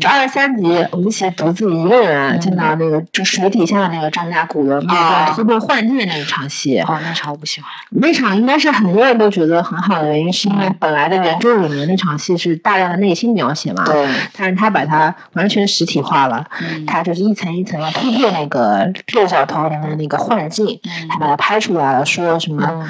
[0.00, 4.86] 这二十三集吴邪独自一个人进到那个就水底下的那个张家古人，
[5.34, 6.78] 突破幻境那一场戏。
[6.80, 7.68] 哦，那场我不喜欢。
[7.90, 13.32] 那场应该是很多人都觉得很好的原因，是因为本来的原著里面那场戏是大量的内心。
[13.32, 13.82] 描写嘛，
[14.36, 16.44] 但是他把它完全实体化了，
[16.86, 22.86] 他就是一层一层的突破那个六小头人的那个幻境，他把它拍出来了，说什么？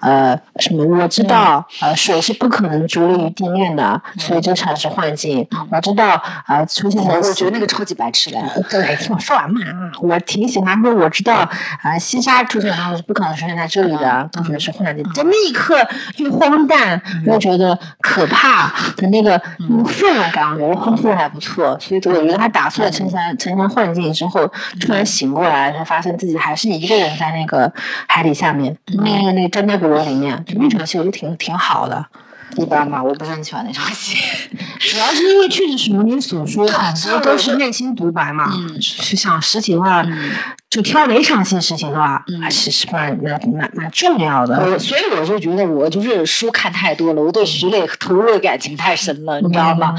[0.00, 0.84] 呃，什么？
[0.84, 5.46] 我知道，呃，水是不可能着力于地面的，所以这才是幻境。
[5.70, 8.38] 我知道，呃，出现在我觉得那个超级白痴的。
[8.70, 9.60] 对，听我说完嘛。
[10.00, 11.48] 我挺喜欢说，我知道，
[11.82, 15.04] 啊，西沙出现的是不可能出现在这里的，都觉得是幻境。
[15.12, 15.76] 在那一刻，
[16.16, 21.78] 又荒诞又觉得可怕的那个氛围感，我觉得烘托还不错。
[21.80, 24.46] 所以，我觉得他打碎了层层层层幻境之后，
[24.80, 27.72] 突然醒过来，才发现自己还是一个人在那个
[28.06, 28.76] 海底下面。
[29.04, 30.04] 那个那个真的。
[30.04, 32.04] 里面那场戏我觉得挺挺好的，
[32.56, 34.16] 一般吧，我不是很喜欢那场戏，
[34.80, 40.04] 主要是因为确实是如你所说，很多都是内心独白嘛，嗯是想实体化，
[40.70, 44.78] 就挑哪场戏实体化，还其实蛮蛮蛮蛮重要的。
[44.78, 49.94] 所以我就觉得我就是书看太多了，我对徐磊投入的感情太深了，你知道吗？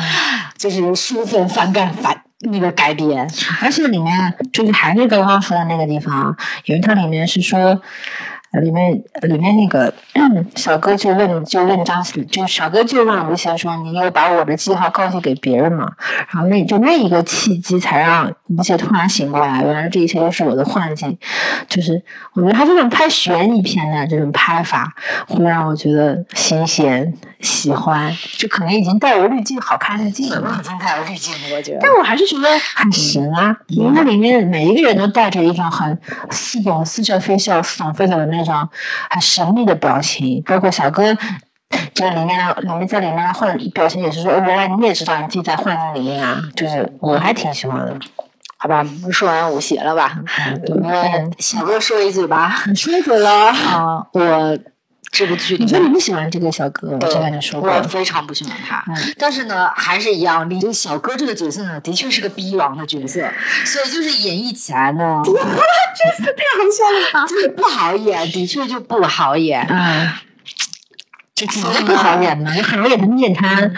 [0.58, 3.30] 就是书粉反感反那个改编，
[3.62, 7.82] 而且里面就是还是刚刚说的那个地方，因为它里面是说。
[8.62, 9.94] 里面里面那个
[10.56, 15.92] 小哥就问就问张喜，就小哥就问吴邪说：“你有把我的计划告诉给别人吗？”
[16.34, 21.18] 然后那就那一个契机才让吴邪突然醒过来，原来这一切都是我的幻境。
[21.68, 22.02] 就是
[22.34, 24.94] 我觉得他这种拍悬疑片的这种拍法，
[25.28, 31.80] 会让我觉得新鲜、喜欢，就可能已经带有滤镜，好看的镜了，已经带有滤镜了，我觉得。
[31.82, 33.56] 但我还是觉得很神啊！
[33.68, 35.96] 因为那里面每一个人都带着一种很
[36.32, 38.70] 似懂似笑非笑、似懂非懂的那种
[39.10, 41.16] 很神秘的表情，包括小哥，
[41.94, 47.96] 这里面里面在里面换表情也是说，原来你也知道你自己在幻境里面啊，就是我还挺喜欢的。
[48.62, 50.20] 好吧，说完武邪了吧？
[50.68, 54.06] 嗯，小哥说一句吧，说一嘴了啊！
[54.12, 54.58] 我
[55.12, 56.90] 这部剧，你说你不喜欢这个小哥？
[56.92, 58.84] 我之前就说过，我非常不喜欢他。
[59.18, 63.30] 但是呢，还是一样，你这个小哥这个角色呢，的确是个逼王的角色，
[63.66, 69.66] 所以就是演绎起来呢，真是太好笑了，就是不好演，的确就不好演。
[69.70, 70.12] 嗯，
[71.36, 72.52] 这怎么不好演呢？
[72.64, 73.74] 很好演的面瘫。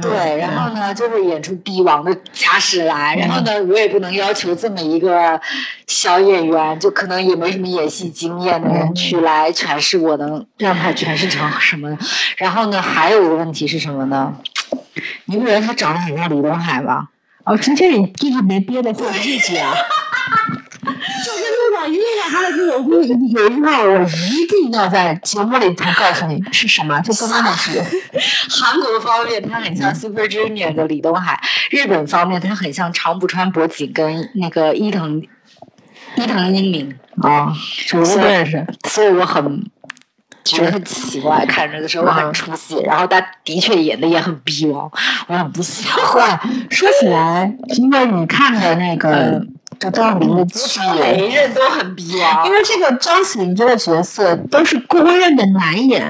[0.00, 5.40] 对，然后呢，就会演出帝王的架势来，然后呢，我也不能要求这么一个
[5.86, 11.96] 小演员，就可能也没什么演戏经验的人去来诠释，我能让他诠释成什么？
[12.36, 14.34] 然后呢，还有一个问题是什么呢？
[15.26, 17.08] 你不觉得他长得很像李东海吗？
[17.44, 19.74] 哦，今天你就是没憋的过日子啊！
[21.24, 21.33] 就
[21.86, 27.80] 是路上遇到他的这种，有有一句话我一定要在节目里头告诉你是什么，就刚刚那句。
[28.48, 35.22] 韩国方面他很像 Super Junior 的李东海，日本方面他很像长谷川博己跟那个伊藤
[36.16, 37.52] 伊藤英明啊，
[37.94, 39.64] 我不认识，所以我很
[40.44, 44.90] 觉得很奇怪，看着的时候我很出戏，然后他的确演的也很逼王，
[45.26, 46.38] 我很不喜欢。
[46.70, 49.44] 说起来，因为你看的那个。
[49.78, 52.42] 张起灵的剧，每一任都很逼啊。
[52.46, 56.04] 因为这个张起灵这个角色都是公认的难演。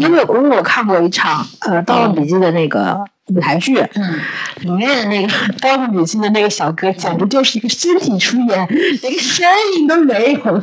[0.00, 2.98] 因为我我看过一场呃《盗墓笔记》的那个
[3.28, 4.20] 舞台剧，嗯，
[4.60, 5.28] 里面的那个
[5.60, 8.68] 《盗墓笔记》的那个小哥，简直就是一个身体出演，
[9.02, 9.46] 连个声
[9.76, 10.62] 音都没有。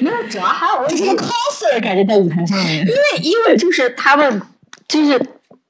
[0.00, 2.78] 没有，主要还有就是个 coser 感觉在舞台上面。
[2.78, 4.42] 因为因为就是他们
[4.88, 5.20] 就是。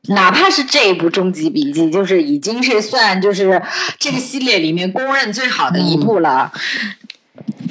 [0.08, 3.62] 哪怕是这一部《终极笔记》，就是已经是算就是
[3.98, 6.52] 这个系列里面公认最好的一部了，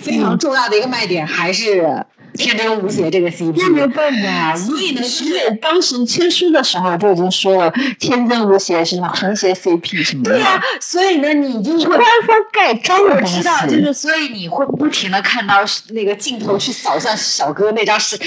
[0.02, 2.06] 非常重要的一个卖点还是。
[2.34, 10.32] 天真无邪这个 CP，那没有办法，所以呢，因为当时签书的时候就已经说了，天真无邪是和谐 CP 什么的。
[10.32, 18.17] 对呀，所以呢，你就官方盖章的我知道，就是所以你会不停的看到那个镜头去扫向小哥那张是，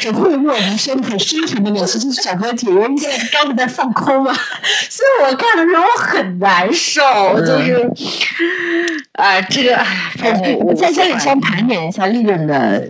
[0.00, 4.32] 只会默无声很深沉的脸，其实是小哥姐姐在刚刚在放空嘛。
[4.88, 7.02] 所以我看的时候我很难受，
[7.40, 7.90] 就是，
[9.12, 9.76] 啊，这个
[10.64, 12.86] 我，在这里先盘点一下利润的。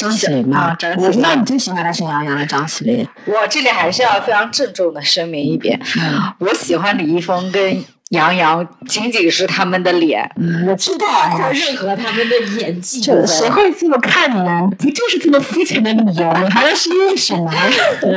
[0.00, 3.06] 张起灵啊，我知道你最喜欢的是杨洋的张起灵。
[3.26, 5.78] 我这里还是要非常郑重的声明一遍，
[6.38, 7.84] 我喜欢李易峰跟。
[8.10, 10.28] 杨洋仅仅是他们的脸，
[10.66, 11.06] 我知道，
[11.52, 14.68] 任何他们的演技，谁会这么看你呢？
[14.76, 16.48] 不就是这么肤浅的理由吗？
[16.50, 17.48] 还要是因为什么？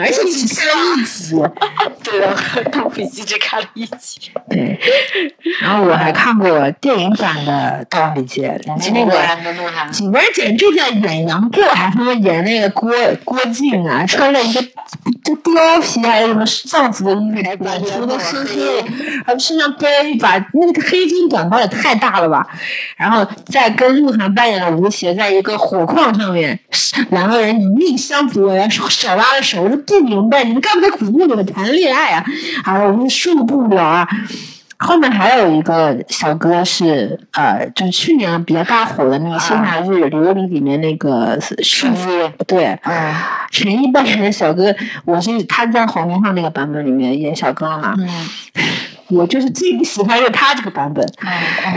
[0.02, 1.36] 而且你只看了一集，
[2.04, 2.36] 对的，
[2.72, 4.32] 盗笔记只看了一集。
[4.50, 4.80] 对，
[5.62, 8.42] 然后我还看过电影版的《盗墓笔记》，
[8.94, 12.92] 那个景文简直在演杨过，还他妈演那个郭
[13.24, 14.62] 郭靖啊，穿了一个
[15.24, 18.82] 就貂皮还是什么藏族的衣服，满头都是黑，
[19.24, 19.72] 还有身上。
[19.84, 22.48] 对，把那个黑金短刀也太大了吧！
[22.96, 26.58] 然后再跟鹿晗扮演的吴邪在一个火矿上面，
[27.10, 32.24] 两个人以命相搏，然后手拉着手，我就不明白你们干嘛在苦木里面谈恋爱啊？
[32.64, 34.08] 啊，我们受不了啊！
[34.80, 42.80] 后面还有一个小哥是呃，就是去年比较大火的那个《新夏日琉璃》里面那个师傅，对，
[43.52, 47.94] 陈毅扮演的小哥，我是他在黄明昊那个版本里面演小哥嘛。
[49.16, 51.04] 我就是最不喜欢用他这个版本，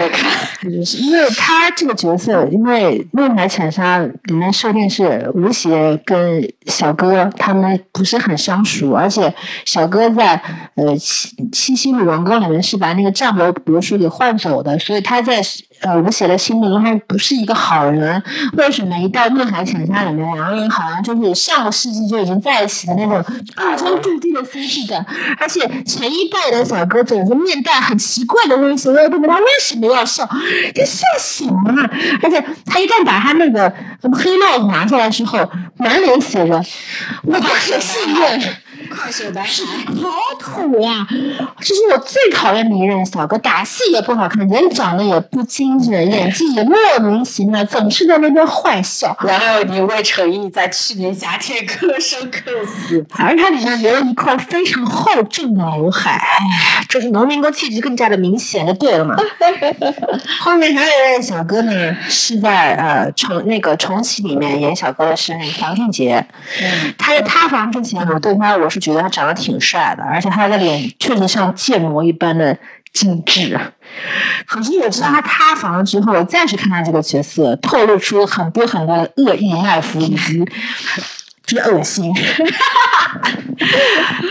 [0.00, 9.32] 我看，就是因为他这个角色，因为《怒海潜沙》里面设定是吴邪跟小哥他们不是很相熟，而且
[9.64, 10.40] 小哥在
[10.74, 15.42] 呃七七星女王宫里面是把那个战国博士给换走的，所以他在。
[15.80, 18.22] 呃，我写的心目中他不是一个好人。
[18.54, 23.24] 为什么一到《怒海潜沙》里面，两个人好像就是上个世纪就已经在一起的那种
[23.58, 25.04] 命中注定的 CP 感？
[25.38, 30.28] 而且陈一拜的小哥总是面带很奇怪的微笑，我也不明白他为什么要笑，
[30.74, 31.88] 这笑什么？
[32.22, 35.38] 而且他一旦把他那个什么黑帽子拿下来之后，
[35.76, 36.60] 满脸写着
[37.22, 38.40] “我不可信任”。
[38.90, 39.50] 快手男孩，
[40.00, 41.06] 好土呀！
[41.60, 49.16] 这是我最讨厌的一任小哥，打戏也不好看，人长得也不精致，演技也莫名其妙，总是在那边坏笑。
[49.22, 59.16] 然后你为成毅在去年夏天磕生磕死，而他脸上留了一块非常厚重的刘海，哎，这是农民工气质更加的明显，就对了嘛。
[60.40, 66.24] 后面还有一任小哥呢，是在呃重那个重启里面演小哥的是那个黄俊杰。
[66.60, 72.56] 嗯，他在塌房之前，我对他我是觉得他长得挺帅的，而且他的脸确实像建模一般的
[72.92, 73.58] 精致。
[74.46, 80.44] 可是我知道他塌房了之后，我再去看他这个角色，透露出很多很多的恶意爱抚以及
[81.46, 82.12] 就是恶心。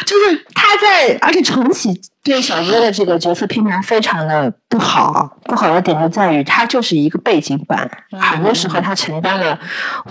[0.05, 9.59] 就是他在，而且重启对小哥的这个角色评价非常的不好，不好的点就在于他就是一个背景板，很多时候他承担了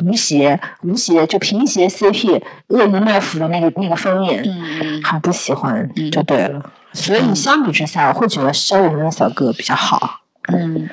[0.03, 6.61] 吴邪、吴邪就平邪 CP 恶意卖腐的那个那个方面，嗯很不喜欢，就对了。
[6.93, 10.89] 所以相比之下，我会觉得肖远的小哥比较好，嗯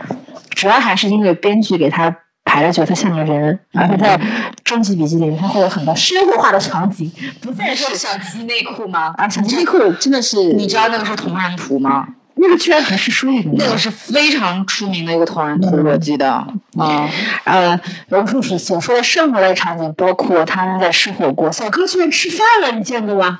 [0.51, 2.15] 主要还是因为编剧给他。
[2.43, 4.17] 排的角色像个人，而且在
[4.63, 7.11] 《终极笔记》里面，他会有很多生活化的场景，
[7.41, 9.13] 不再是小鸡内裤吗？
[9.17, 12.07] 啊，小鸡内裤真的是，你知道那个是同人图吗？
[12.41, 16.31] 那个居然还是书里面，那个是非常出名的一个同人图，我记得。
[16.77, 17.07] 啊，
[17.43, 23.37] 呃，榕树是所说的生活类场景，包括他们在吃火锅，小哥居然吃饭了，你见过吗？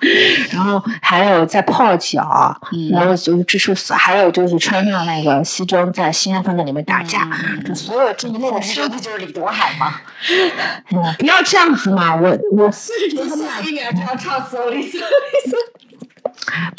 [0.52, 2.56] 然后还有在泡脚，
[2.92, 7.28] 然后就是这是还有就是穿上那个西装在西安饭店里面打架，
[7.66, 9.96] 就所有这一类的生活就是李多海吗？
[10.92, 15.02] 嗯，不要这样子嘛，我我四十多岁一秒就要唱 sorry sorry。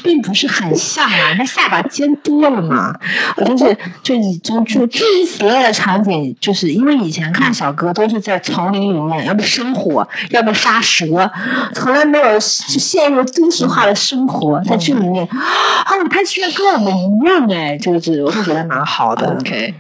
[0.02, 2.94] 并不是很像啊，他下巴尖多了嘛。
[3.36, 11.30] 我就是就以就就诸如此类的场景，就是因为以前看小哥都是在丛林里面，要不生火，要不杀蛇，
[11.74, 14.60] 从来没有陷入都市化的生活。
[14.64, 19.36] 在这里面，哦，他居然跟我们一样哎，就是我会觉得蛮好的。
[19.40, 19.74] OK，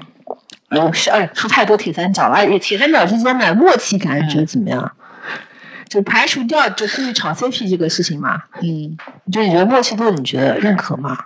[0.70, 4.92] 嗯，是哎，说太多铁三角了，铁三角之间的默契感，觉得怎么样？
[5.92, 8.96] 就排除掉就故意炒 CP 这个事情嘛，嗯，
[9.30, 11.18] 就你觉得默契度你觉得认可吗？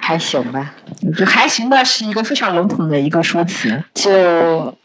[0.00, 0.74] 还行吧，
[1.16, 4.76] 就还行吧，是一个非常笼统的一个说辞，就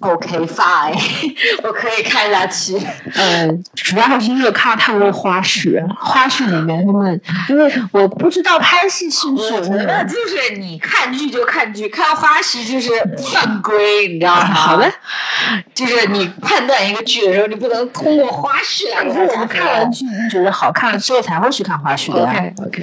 [0.00, 0.94] OK fine，
[1.62, 2.76] 我可以看下去。
[3.14, 12.90] 呃，主要还是因为看到太多的花絮，花絮里面他们，因为我不知道拍戏是不是，我觉得就是你看剧就看剧，看花絮就是
[13.32, 14.44] 犯规，你知道吗？
[14.44, 14.90] 好的，
[15.74, 19.04] 就是你判断一个剧的时候，你不能通过花絮来。
[19.04, 22.82] 可是我们看完剧觉得好看了之后才会去看花絮的，OK OK，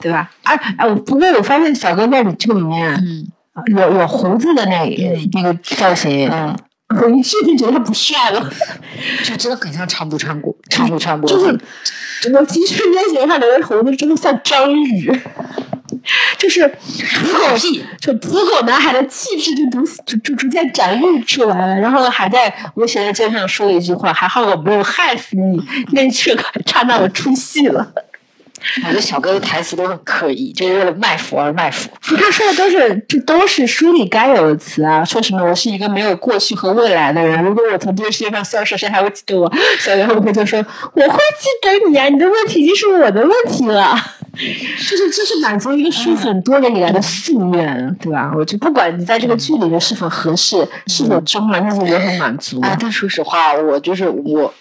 [0.00, 0.30] 对吧？
[0.44, 3.26] 哎哎，我不过我发现小哥在你这个里面，嗯。
[3.66, 4.84] 有有胡子的那
[5.32, 6.56] 那个造型，嗯，
[6.88, 8.50] 我一瞬间觉得他不帅了，
[9.22, 15.08] 就真的很像长度穿过，长度穿过，就是我一瞬间觉得他留的胡子真的像章鱼，
[16.36, 26.36] 就是土狗屁，就土狗男孩的气质就逐就就逐渐展露出来了，然后还在无形的肩上说了一句话，还好我没有害死你，那一刻
[26.66, 27.92] 刹那我出戏了。
[28.82, 31.90] 我觉得小哥的台词都很刻意，就是为了卖腐而卖腐。
[32.00, 35.04] 他说的都是，这都是书里该有的词啊。
[35.04, 39.52] 说什么我是一个没有过去和未来的人，如果我从这个世界上消失，谁还会记得我？
[39.78, 40.58] 小哥后面就说
[40.94, 43.96] 我会记得你啊，你的问题已经是我的问题了。
[44.36, 48.32] 就是这是满足一个书粉多年以来的夙愿，对吧？
[48.36, 52.60] 我就不管你在这个剧里面是否合适，是否中了，但是我很满足。
[52.60, 54.52] 啊，但说实话，我就是我，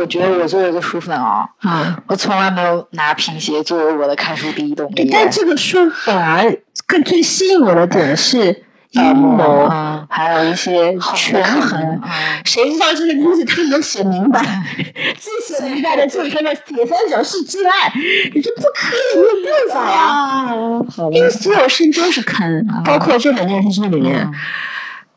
[0.00, 5.08] 我觉得我作为一个书粉啊，嗯，我从来没有拿平鞋作为我的看书第一动力。
[5.12, 8.64] 但这个书本来更最吸引我的点是。
[8.94, 9.66] 阴谋，
[10.10, 12.00] 还有一些权衡，
[12.44, 14.38] 谁知道这些东西他能写明白？
[15.16, 17.90] 最写明白的就是他的铁三角是真爱，
[18.34, 20.54] 你这不可以，没有办法呀。
[21.10, 24.30] 因为所有事都是坑，包括这两件事情里面，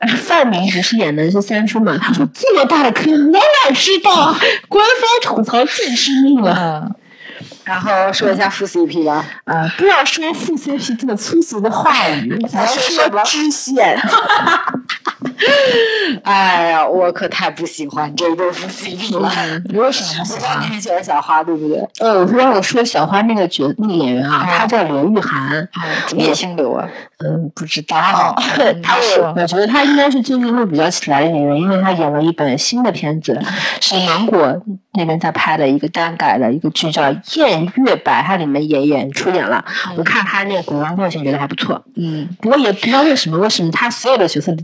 [0.18, 1.98] 范明不是演的是三叔嘛？
[1.98, 4.36] 他说这么大的坑，我哪知道？
[4.68, 6.90] 官方吐槽最致命了。
[7.66, 14.00] 然后说一下副 CP 吧，呃，不要说副 CP 这么粗俗的话语， 咱说支线。
[16.24, 19.32] 哎呀，我可太不喜欢这对夫妻了。
[19.74, 20.62] 为什么不喜欢？
[20.62, 21.88] 你很喜欢小花，对不对？
[22.00, 25.68] 呃，我让我说小花那个角那个演员啊，她叫刘玉涵，
[26.08, 26.88] 怎么也姓刘啊？
[27.20, 27.96] 嗯，不知道。
[28.84, 33.40] 她我我觉得她应该是最近路比较起来的演员，因为她演了一本新的片子，
[33.82, 34.62] 是芒果
[34.94, 37.04] 那边在拍的一个单改的一个剧，叫
[37.40, 39.64] 《艳月白》，它里面也演出演了。
[39.98, 41.84] 我看她那个古装造型，觉得还不错。
[41.96, 44.56] 嗯，不过也不知道为什么，为什么她所有的角色，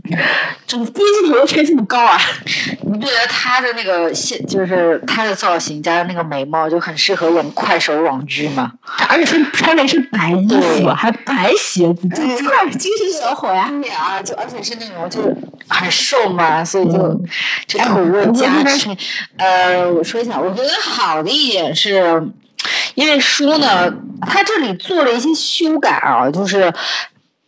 [0.72, 2.18] 这个低镜头楼圈这么高啊？
[2.90, 8.72] 你不觉得他的那个现就是他的造型加上那个眉毛就很适合演快手网剧吗？
[9.06, 13.68] 而且是穿了一身白衣服，还白鞋子，这块精神小伙呀！
[13.82, 15.20] 对啊，就而且是那种就
[15.68, 17.20] 很瘦嘛，所以就
[17.66, 18.88] 就口味加持。
[19.36, 22.26] 呃，我说一下，我觉得好的一点是。
[22.94, 26.72] 因为书呢，它这里做了一些修改啊，就是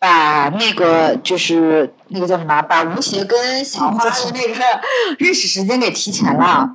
[0.04, 4.62] 把那个就是那个叫什么，把吴邪跟小花的那个
[5.18, 6.68] 认识时间给提前了。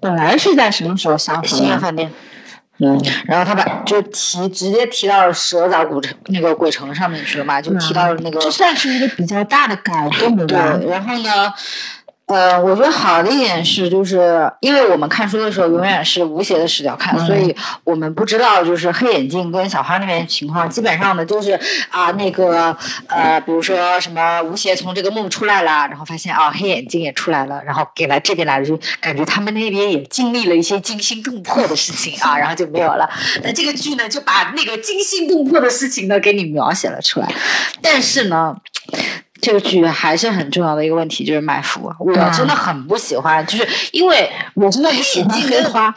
[0.00, 1.56] 本来是在什么时候相识？
[1.56, 2.10] 星月饭店。
[2.78, 2.98] 嗯。
[3.26, 8.40] 然后他把就提直接提到蛇岛古城那个鬼城上面去了嘛，就提到了那个。
[8.40, 10.56] 这算是一个比较大的改动对，
[10.88, 11.52] 然后呢？
[12.30, 20.70] 呃，我觉得好的一点是，就是因为我们看书的时候永远是吴邪的视角看，所以我们不知道就是黑眼镜跟小花那边情况。
[20.70, 21.58] 基本上呢，都是
[21.90, 22.76] 啊，那个
[23.08, 33.10] 呃，比如说什么吴邪从这个梦出来了，然后发现啊，黑眼镜也出来了，然后给了这边来了，就感觉他们那边也经历了一些惊心动魄的事情啊，然后就没有了。
[33.42, 37.28] 那这个剧呢，就把那个惊心动魄的事情呢给你描写了出来，
[37.82, 38.54] 但是呢。
[39.40, 41.92] 这个剧还是很重要的一个问题，就是卖腐。
[41.98, 45.94] 我真的很不喜欢，就是因为我真的不喜欢黑花。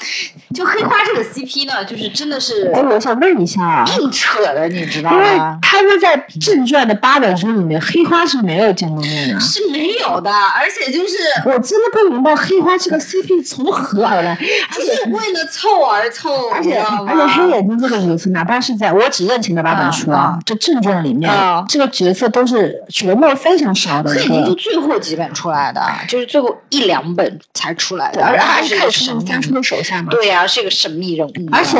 [0.53, 2.71] 就黑花这个 CP 呢，就是真的是。
[2.73, 5.17] 哎，我想问一下，硬扯的，你知道吗？
[5.17, 9.39] 因为他们在正传的八本书里面，黑花是没有见过面的。
[9.39, 14.37] 是没有的，而且就是我真的不明白黑花这个 CP 从何而来，
[14.71, 21.31] 就是为了凑而凑，而且而且黑眼睛这个角色，哪怕是在我只认前的八本书啊，这正传里面，
[21.67, 23.43] 这个角色都是角色。
[23.43, 30.09] 非常少的，黑眼睛就最后几本出来的， 就是最后一两本才出来的，而且还是看出三叔的手下嘛。
[30.09, 31.31] 对呀，是一个神秘人物。
[31.51, 31.77] 而且，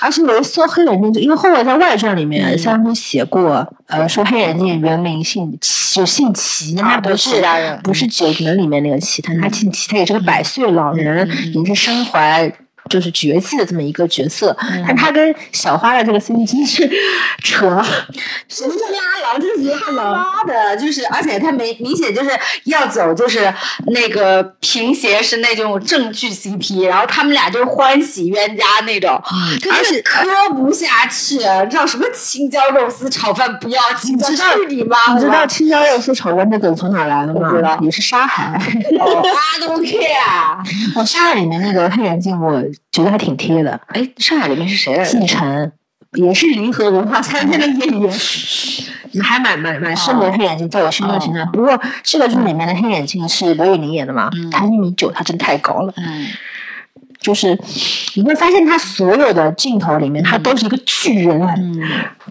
[0.00, 5.58] 而且我一搜黑眼镜，因为后来在外传里面，三叔写过，呃，说黑眼镜原名姓
[5.92, 7.42] 就姓齐，他不是
[7.82, 12.52] 不是九门里面那个齐，他他姓齐，他也是个百岁老人，也是身怀。
[12.88, 14.56] 就是绝技的这么一个角色，
[14.86, 16.88] 但他跟小花的这个 CP 真是
[17.42, 17.82] 扯，
[18.48, 22.30] 什么拉郎，就是他妈的，就是而且他明明显就是
[22.64, 23.52] 要走，就是
[23.88, 29.10] 那个平邪是那种正剧 CP，然后他们俩就是欢喜冤家那种，
[29.70, 30.24] 而且磕
[30.54, 34.96] 不下去，你知道什么青椒肉丝炒饭不要紧，知道你吗？
[35.14, 37.50] 你知道青椒肉丝炒饭这梗从哪来的吗？
[37.54, 38.60] 知道，也是沙海。
[38.60, 42.60] I don't care，我沙海里面那个黑眼镜我。
[42.92, 43.80] 觉得还挺贴的。
[43.88, 45.18] 哎，上海里面是谁来着？
[45.20, 45.72] 季晨，
[46.14, 48.12] 也是银河文化餐厅的演员，
[49.12, 51.50] 你还蛮蛮蛮适合黑眼镜，在我心中形象。
[51.52, 54.30] 不过这个剧里面的黑眼镜是罗宇宁演的嘛？
[54.50, 55.92] 他一米九，他真的太高了。
[55.96, 56.26] 嗯，
[57.20, 57.58] 就是
[58.14, 61.40] 你会发现他所有的镜头里面，他都是一个巨人。
[61.42, 61.80] 嗯，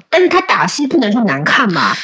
[0.09, 1.95] 但是他打戏不能说难看吧？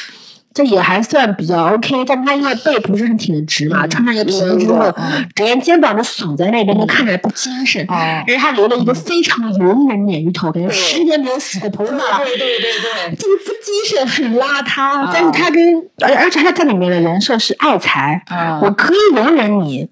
[0.56, 4.90] 这也还算比较 OK，但他因为背不是很挺的直嘛，穿上一个皮衣之后，
[5.34, 7.84] 整个肩膀都耸在那边，就看起来不精神。
[7.90, 12.24] 而且他留了一个非常油人鲶鱼头，感觉十年没有洗过头发了。
[12.24, 15.10] 对对对对，就是不精神，很邋遢。
[15.12, 18.22] 但是他跟而而且他在里面的人设是爱财，
[18.62, 19.86] 我可以容忍你。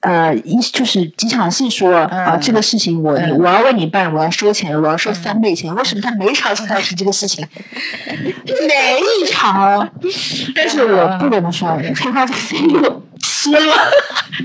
[0.00, 5.74] 呃，一就是几场戏说啊，这个事情我我要为你办，我要收钱，我要收三倍钱。
[5.74, 7.46] 为什么他每场都在提这个事情？
[8.06, 9.86] 每一场，
[10.56, 12.56] 但是我不能说，黑花这个戏
[13.48, 13.74] 我吃了，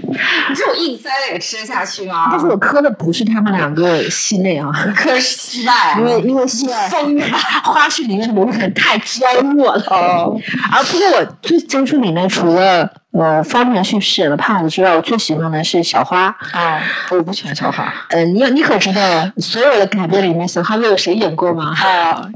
[0.49, 2.27] 你这种硬塞的也吃得下去吗？
[2.31, 6.89] 但是我磕的不是他们两个戏内啊，磕是戏外，因为因为戏外
[7.63, 9.25] 花絮里面的人太娇
[9.55, 9.83] 弱了。
[9.89, 10.39] 哦，
[10.71, 12.89] 而不过我最这出里面除了。
[13.17, 16.25] 呃，方明旭饰演的胖子之外，我最喜欢的是小花。
[16.51, 16.81] 啊，
[17.11, 17.89] 我不喜欢小花。
[18.09, 19.01] 嗯，你你可知道
[19.37, 21.73] 所有的改编里面，小花都有谁演过吗？
[21.81, 22.27] 啊，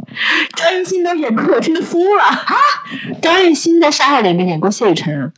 [0.55, 2.55] 张艺兴都演过，我真的疯了啊！
[3.22, 5.30] 张艺兴在《沙海》里面演过谢雨辰。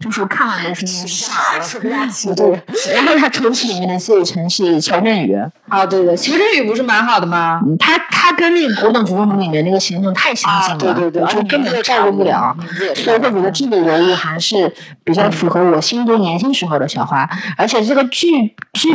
[0.00, 2.34] 就是我看完的时候傻了。
[2.34, 2.50] 对，
[2.94, 5.36] 然后他重启里面的谢雨辰是乔振宇。
[5.68, 7.60] 啊，对对，乔振宇不是蛮好的吗？
[7.78, 12.56] 他他跟那个《古董局中里面那个形象太相近了，对对对，就根本就照顾不了。
[12.96, 14.74] 所以我觉得这个人物还是
[15.04, 17.28] 比较符合我心中年轻时候的小花，
[17.58, 18.88] 而且这个剧剧。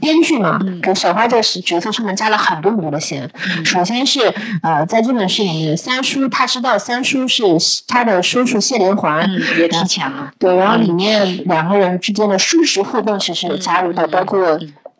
[0.00, 3.30] 编剧嘛，给小花这个角色上面加了很多很多的线。
[3.64, 4.20] 首先是
[4.62, 7.44] 呃，在这本书里面，三叔他知道三叔是
[7.86, 10.30] 他的叔叔谢连环，也提前了。
[10.38, 14.58] 对，然后里面两个人之间的叔侄互动其实有加入到，包括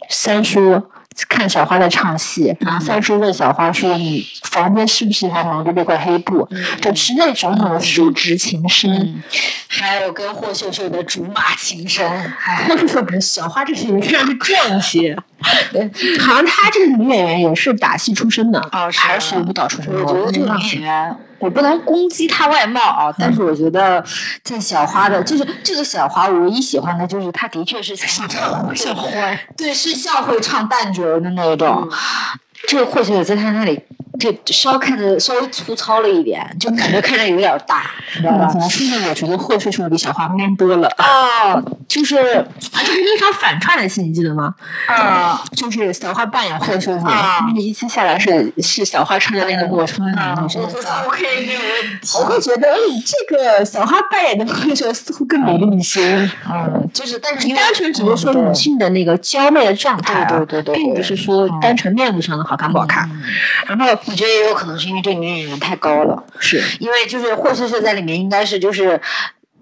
[0.09, 0.83] 三叔。
[1.29, 6.49] 看小花在唱戏，然后三叔问小花说：“你房间是不是还蒙着那块黑布？”
[6.83, 9.23] 就是那种种的叔侄情深，
[9.69, 12.09] 还有跟霍秀秀的竹马情深。
[12.69, 15.17] 霍秀秀比小花这些人看上去壮一些。
[15.73, 20.03] 对，好像她这个女演员也是打戏出身的啊，还是学舞蹈出身的？
[20.03, 24.05] 我觉得这个女演员，我不能攻击她外貌啊，但是我觉得
[24.43, 28.29] 在小花的，就是这个小花，我唯一喜欢的就是她的确是像
[28.75, 29.09] 像 花，
[29.57, 31.89] 对，是像会唱旦角的那种。
[32.69, 33.81] 这个或许在她那里。
[34.21, 38.47] 就稍看着稍微粗糙了一点，就感觉看着有点大，知道吧？
[38.47, 39.07] 怎么说呢？
[39.09, 41.57] 我觉得霍翠翠比小花 man 多了啊！
[41.89, 44.55] 就是，就是那场反串的戏，你记得吗？
[44.87, 50.63] 啊，就是小花扮演霍翠翠，那一期下来是是小花穿的那个裸穿的女生。
[50.63, 52.19] 我可以没有问题。
[52.19, 52.69] 我会觉得
[53.07, 56.31] 这个小花扮演的霍翠翠似乎更美丽一些。
[56.47, 63.11] 嗯，就是，但是单纯只是说女性的那个娇媚的状态，对对对，并不是说单纯面部上的好看不好看。
[63.67, 63.87] 然后。
[64.11, 69.01] 我觉得也有可能是因为这女演员太高了，是因为就是霍思思在里面应该是就是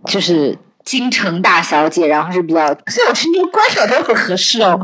[0.06, 4.80] 就是京城大小姐，然后是比较，所以我觉得关晓彤很合适哦。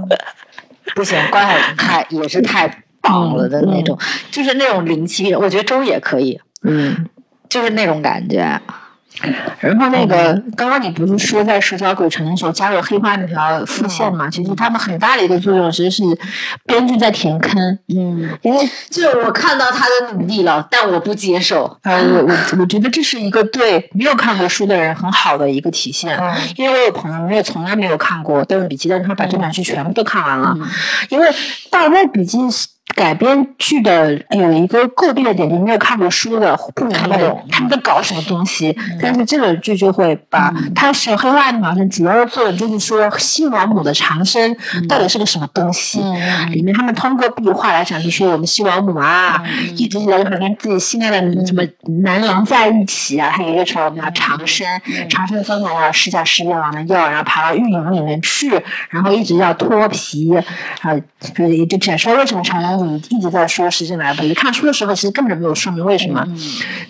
[0.95, 3.99] 不行，关晓彤太也是太棒了的那种，
[4.31, 7.09] 就是那种灵气，我觉得周也可以，嗯，
[7.49, 8.61] 就是那种感觉。
[9.61, 14.29] 然后那个，刚刚你不是说在社交鬼城的时候加入黑化那条副线嘛？
[14.29, 16.03] 其实他们很大的一个作用，其实是
[16.67, 17.57] 编剧在填坑。
[17.89, 21.65] 嗯，因为就我看到他的努力了，但我不接受。
[21.83, 26.17] 啊，我我我觉得这是一个对没有看过书的人很好的一个体现。
[26.19, 30.57] 嗯，因为我有朋友我也从来没有看过《盗墓笔记》，但是他把这本书全部都看完了。
[31.09, 31.29] 因为
[31.71, 32.39] 《盗墓笔记》
[32.95, 37.19] 改编剧的有一个诟病的点，你没有看过书的不明白
[37.51, 38.77] 他们在搞什么东西。
[39.03, 44.55] 但是这个剧就会把它是黑化的嘛，主要做的就是说西王母的长生
[44.89, 45.99] 到底是个什么东西。
[46.51, 49.43] 里面他们通过壁画来展示说我们西王母啊，
[49.77, 51.63] 一直以来跟自己心爱的什么
[52.03, 54.67] 男郎在一起啊，他有一个说我们要长生，
[55.09, 60.31] 长生的方法要吃下十面王的药，然后爬到玉营里面去，然后一直要脱皮，
[60.83, 60.95] 啊，
[61.35, 62.74] 就就展示为什么长生。
[62.77, 66.27] 你一直在说时间来不及，看书的时候其实根本就没有说明为什么，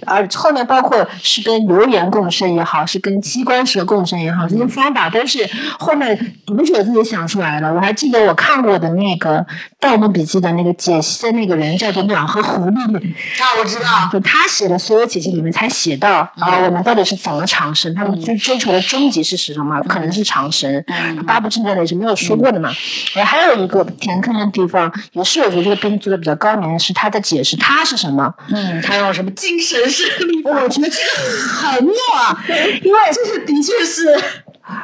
[0.07, 7.73] 而后面包括是跟留言共生也好，是跟机关蛇共生也好，这些方法都是后面读者自己想出来的。
[7.75, 9.39] 我还记得我看过的那个
[9.79, 12.97] 《盗墓笔记》的那个解析的那个人叫做两河狐狸，
[13.41, 19.81] 啊，我知道，就他写的所有解析里面才写到啊，我们到底是怎么长生，他们追追求的终极是什么？
[19.83, 20.83] 可能是长生。
[21.27, 22.71] 八部正传里是没有说过的嘛。
[23.15, 25.74] 然后还有一个填坑的地方，也是我觉得。
[25.77, 30.51] 编剧做的比较高明的是他的解释他是什么，嗯，他用什么精神胜利法？
[30.51, 32.45] 我觉得这个很妙啊，
[32.83, 34.09] 因为这是的确是，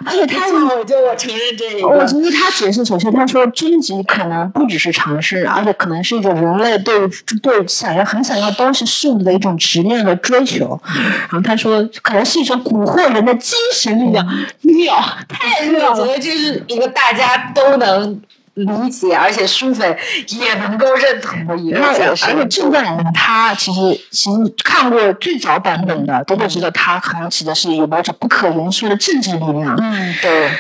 [0.04, 6.94] 而且他我就我承认这一点，我觉得他解释首先他说终极可能不只是尝试，而且可能是一种人类对
[7.42, 14.26] 对想要很想要东西事物的一种执念和追求，然后他说可能是一种蛊惑人的精神力量，
[14.62, 18.20] 妙，太妙了，我觉得这是一个大家都能。
[18.54, 19.96] 理解，而且书粉
[20.28, 22.26] 也能够认同的一个解释。
[22.26, 23.80] 而且这个人，他其实
[24.10, 29.76] 其实看过最早版本的，都会知道他好像指的是有某种不可言说的政治力量。
[29.80, 30.50] 嗯，对，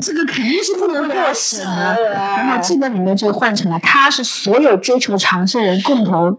[0.00, 2.12] 这个肯定是不能过审的。
[2.14, 6.38] 然后这个里面就换成了，他是所有追求长生人共同。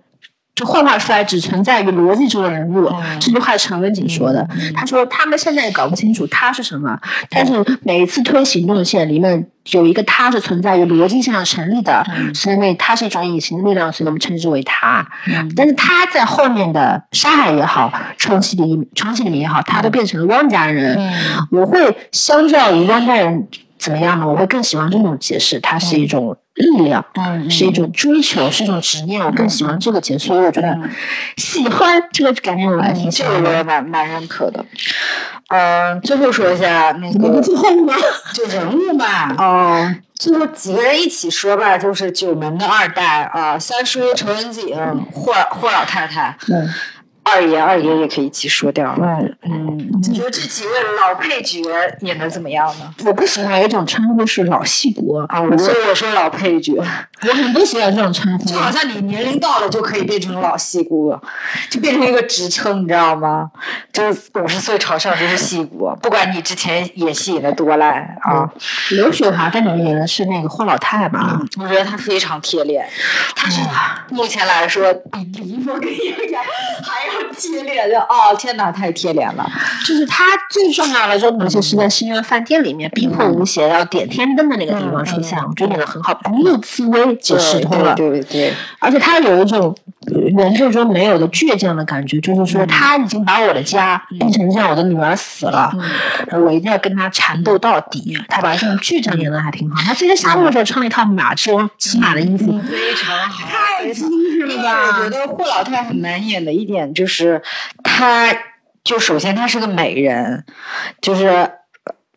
[0.57, 4.45] 就幻化出来只存在于逻辑中的人物，这句话是陈文锦说的。
[4.73, 6.99] 他说他们现在也搞不清楚他是什么，
[7.29, 7.53] 但是
[7.83, 12.03] 每一次推行动线里面有一个他是存在于逻辑上成立的，
[12.33, 15.07] 所以那他是一种隐形的力量，所以我们称之为他。
[15.55, 20.97] 但是他在后面的沙海也好，重启里重启里面也好，他都变成了汪家人。
[21.51, 23.47] 我会相较于汪家人
[23.87, 24.27] 怎么样呢？
[24.27, 26.37] 我会更喜欢这种解释，它是一种。
[26.57, 29.23] 力量，嗯，是一种追求，是一种执念。
[29.23, 30.75] 我更喜欢这个解，所以我觉得
[31.35, 34.65] 喜欢这个感觉，我还挺这个我也蛮蛮认可的。
[35.49, 37.93] 嗯，最后说一下那个最后吗？
[38.33, 44.75] 就人物吧，哦，最后几个人一起说吧，就是九门的二代啊，三叔陈文景，
[45.13, 46.67] 霍霍老太太，嗯。
[47.29, 49.35] 二爷，二爷也可以一起说掉嗯。
[49.43, 51.61] 嗯，你觉得这几位老配角
[52.01, 52.93] 演的怎么样呢？
[53.05, 56.73] 我不喜欢有一种称呼是老戏骨啊，所以我说老配角。
[57.27, 61.17] 我很不喜欢这种称呼，就好像你年龄到了就可以变成老戏骨，
[61.69, 63.49] 就变成一个职称，你知道吗？
[63.91, 67.91] 就是五十岁朝上就是戏骨，不管你之前演戏演的多烂
[68.21, 68.47] 啊。
[68.91, 71.39] 刘雪华在里面演的是那个霍老太吧？
[71.57, 72.87] 我觉得她非常贴脸，
[73.35, 73.61] 她是
[74.09, 76.43] 目前来说比李易峰跟杨洋
[76.83, 77.27] 还要。
[77.37, 79.47] 贴脸的哦，天哪，太贴脸了！
[79.87, 87.95] 就是他最重要的这个东西是在星月饭店里面逼迫吴邪要点天灯的那个地方出现，我觉得演的很好，不露自威，解释通了。
[87.95, 89.73] 对对对，而且他有一种
[90.35, 95.71] 原著中没有的倔强的感觉，就是说他已经把我的家变成这样，我的女儿死了，
[96.33, 98.17] 我一定要跟他缠斗到底。
[98.27, 99.81] 他把这种倔强演的还挺好。
[99.81, 104.99] 他最近夏末的时候穿了一套马车骑马的衣服，非常好，太精致了吧！
[104.99, 107.41] 我觉得霍老太很难演的一点就是，
[107.83, 108.27] 他
[108.87, 110.45] 就首先她是个美人，
[111.01, 111.51] 就是。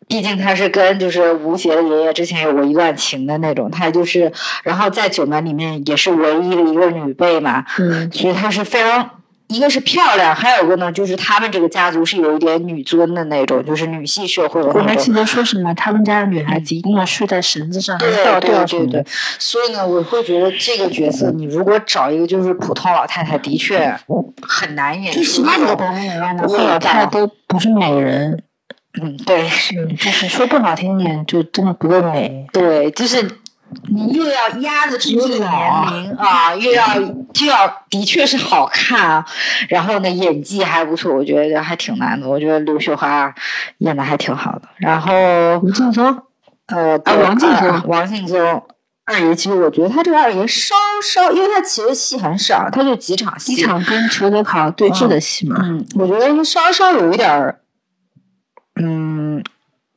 [0.07, 4.29] 毕竟她是跟就是吴邪的爷爷之前有过一段情的那种，她就是，
[4.61, 9.20] 然后在九门里面也是唯一的一个女辈嘛，嗯，所以她是非常，
[9.51, 14.69] 一个是漂亮，还有一个呢就是他们这个家族是有一点女尊的那种，就是女系社会的。
[14.69, 19.05] 我还记得说什么，他们家的女孩子一定要睡在绳子上，对对对对。
[19.37, 23.93] 所以呢，我会觉得这个角色，你如果找一个就是普通老太太，的确
[24.41, 25.13] 很难演。
[25.13, 28.41] 就其他的男演员，老太太都不是美人。
[29.01, 32.45] 嗯，对，是，就是说不好听点，就真的不够美。
[32.51, 33.25] 对，就是
[33.89, 36.87] 你又要压得住这个年龄啊，又要
[37.33, 39.25] 就要的确是好看啊，
[39.69, 42.27] 然后呢演技还不错，我觉得还挺难的。
[42.27, 43.33] 我觉得刘雪华
[43.79, 44.61] 演的还挺好的。
[44.77, 45.13] 然后
[45.59, 46.23] 吴劲松，
[46.67, 48.63] 呃，王劲松，王劲松
[49.05, 55.57] 二爷，其实我觉得他这个二爷稍稍，因为他其实戏很少，他就几场戏，一场跟裘德考对峙的戏嘛。
[55.61, 57.59] 嗯，我觉得稍稍有一点儿。
[58.81, 59.43] 嗯，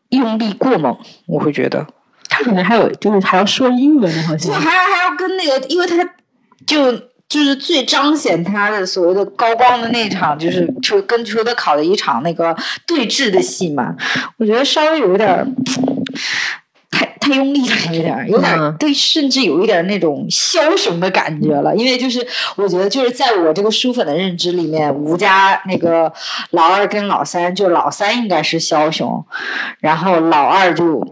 [0.09, 1.87] 用力过猛，我会觉得
[2.35, 5.97] 他可能还有就是还要说英文，好像就还要还要跟那个，因为他
[6.67, 6.93] 就
[7.29, 12.57] 就是最彰显他的所谓的高光的那场，就是就跟裘德考的一场那个
[12.87, 13.95] 对峙的戏嘛，
[14.39, 15.55] 我觉得稍微有点。
[16.91, 21.75] 太太用力了，有点，有点对，甚至有一点那种枭雄的感觉了。
[21.75, 22.25] 因为就是
[22.55, 26.13] 我觉得，就是在我这个书粉的认知里面，吴家那个
[26.51, 29.25] 老二跟老三，就老三应该是枭雄，
[29.81, 31.05] 然后老二就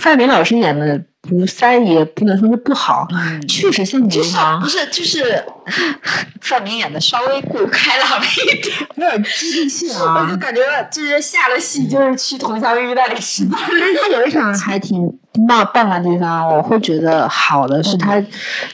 [0.00, 1.00] 范伟老师演的。
[1.30, 3.06] 吴三也不能说是不好，
[3.46, 4.58] 确实性格好。
[4.58, 5.44] 不是，就是
[6.40, 10.24] 范明演的稍微过开朗了一点，有点激进性啊。
[10.24, 13.60] 我就感觉就是下了戏就是去佟湘玉那里吃饭。
[13.68, 14.98] 但是他有一场还挺。
[15.46, 18.20] 那办完地方，我会觉得好的是他，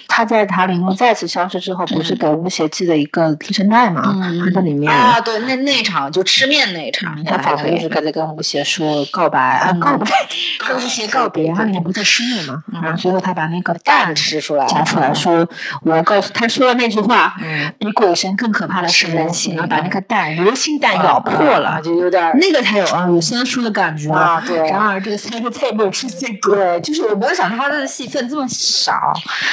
[0.09, 4.17] 他在塔里木再次消失之后，不是给吴邪寄了一个提成袋嘛？
[4.43, 10.07] 他在里面啊，对，那那场就吃面那场，他仿佛就是在跟吴邪说告白啊，告白，
[10.67, 12.63] 跟吴邪告别，他里面不在吃面嘛？
[12.73, 15.47] 然后最后他把那个蛋吃出来，夹出来说，
[15.83, 17.37] 我告诉他说的那句话，
[17.79, 24.43] 比鬼神更可怕的是人性，然后把那个蛋流心蛋咬破了，就有点那个才有啊，有三叔的感觉啊。
[24.47, 26.35] 对，然而这个三个菜没有出现。
[26.57, 29.13] 对，就是我没有想到他的戏份这么少，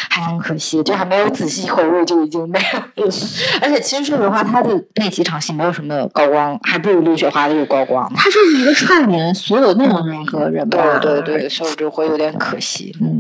[0.10, 3.12] 还很可惜，就还没有仔细回味就已经没有了。
[3.62, 8.10] 而且其实说实话，他的那几场戏没有什么高光，还不如刘雪华的有高光。
[8.16, 11.00] 他就是一个串联所有内容的一个人吧？
[11.00, 12.96] 对对对，所以就会有点可惜。
[13.02, 13.13] 嗯，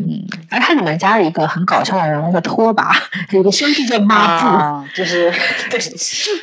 [0.54, 2.92] 而他里面加了一个很搞笑的人，那个拖把，
[3.32, 5.34] 有个兄弟叫抹布， 就是
[5.70, 5.80] 对。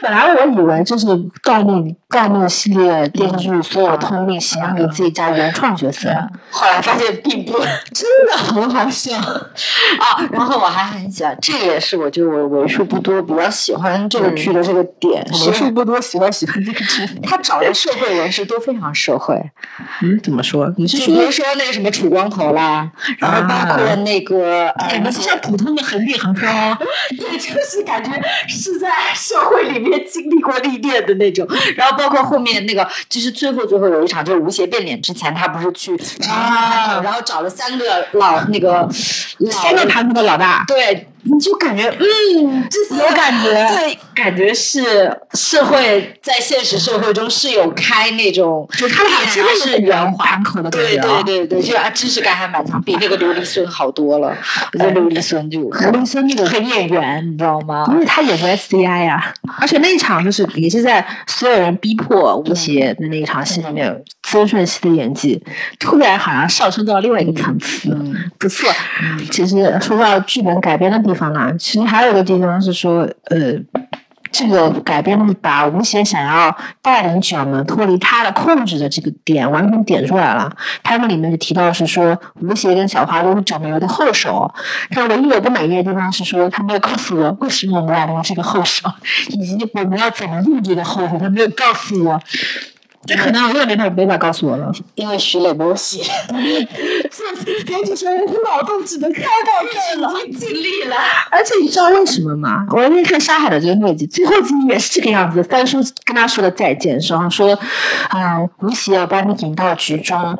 [0.03, 1.07] 本来我以为就是
[1.45, 6.09] 盗墓盗墓系列电视剧所有通病，喜欢给自己加原创角色，
[6.51, 7.17] 后来发现。
[7.23, 7.53] 并不
[7.93, 10.27] 真的很好笑啊！
[10.33, 15.23] 然后我还很喜欢，这也是我就我为数不多比较喜欢这个剧的这个点。
[15.47, 19.37] 为数不多喜欢喜欢这个剧，他找的社会人士都非常社会。
[20.03, 20.73] 嗯，怎么说？
[20.79, 26.51] 你是比如说那个什么楚光头啦，然后包括那个感觉就像普通的横店横漂，
[27.17, 28.11] 对，就是感觉
[28.49, 31.47] 是在社会里面经历过历练的那种。
[31.77, 35.97] 然后包括后面那个，就是最后最后有一场，就是吴邪变脸之前，他不是去
[36.29, 37.01] 啊。
[37.03, 38.89] 然后找了三个老那个
[39.51, 41.07] 三个盘子的老大，对。
[41.23, 42.69] 你就感觉，嗯，
[42.99, 54.37] 有感觉，对，感觉是社会在现实社会中是有开那种，就他俩真的是圆滑口的对对对对，就啊，知识感还蛮强，比那个刘立孙好多了。
[54.73, 57.87] 我觉得刘立孙就刘立孙那个很演员，你知道吗？
[57.93, 65.43] 因为他演过 SCI 呀，而且那一场就是也是在所有人逼迫吴邪的那一场戏里面，曾舜晞的演技
[65.81, 67.95] 突然好像上升到另外一个层次，
[68.39, 68.71] 不错。
[69.31, 71.01] 其实说到剧本改编的。
[71.01, 73.55] 地方啊，其实还有一个地方是说，呃，
[74.31, 80.55] 这个改编把吴邪想要带领九门脱离他的控制的这个点完全点出来了。
[80.83, 84.53] 他们里面就提到是说，吴邪跟小花都是九门的后手，
[84.95, 88.93] 但唯一我不满意的地方是说，他没有告诉我为什么我们俩是这个后手，
[89.31, 92.21] 以及我们要怎么用这个后手，他没有告诉我。
[93.07, 96.03] 这可能我又没法没法告诉我了，因为徐磊没有写。
[97.67, 99.27] 编辑说我脑洞只能开到
[99.73, 100.97] 这了，尽力了。
[101.31, 102.67] 而且你知道为什么吗？
[102.71, 105.43] 我那天看《沙海》的最后一集，最后一集也是这个样子。
[105.45, 107.59] 三叔跟他说的再见，然后说
[108.11, 110.39] ：“啊，吴邪要把你引到局中啊，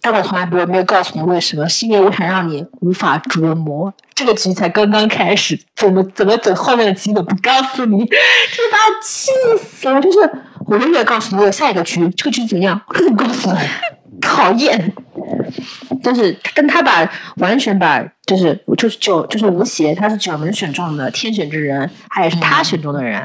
[0.00, 3.92] 但我从来没有告诉你为什么，是因为我想让你无法琢磨。
[4.14, 9.30] 这个局才刚刚开始，怎么怎么等后面的局都不告诉你， 就把我气
[9.62, 10.00] 死了。
[10.00, 10.18] 就是
[10.70, 13.58] 我永远告诉你我下一个局，这个局怎么样，我告诉你？
[14.20, 14.92] 讨厌。”
[16.02, 17.06] 但是跟他把
[17.36, 23.20] 完全把就是就是九就是吴邪，他是九门选中的天选之人，他也是他选中的人，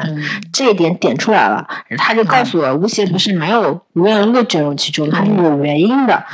[0.51, 1.65] 这一点点出来了，
[1.97, 6.25] 他就告诉我吴邪不是没有无缘无故卷入其中，他是有原因的，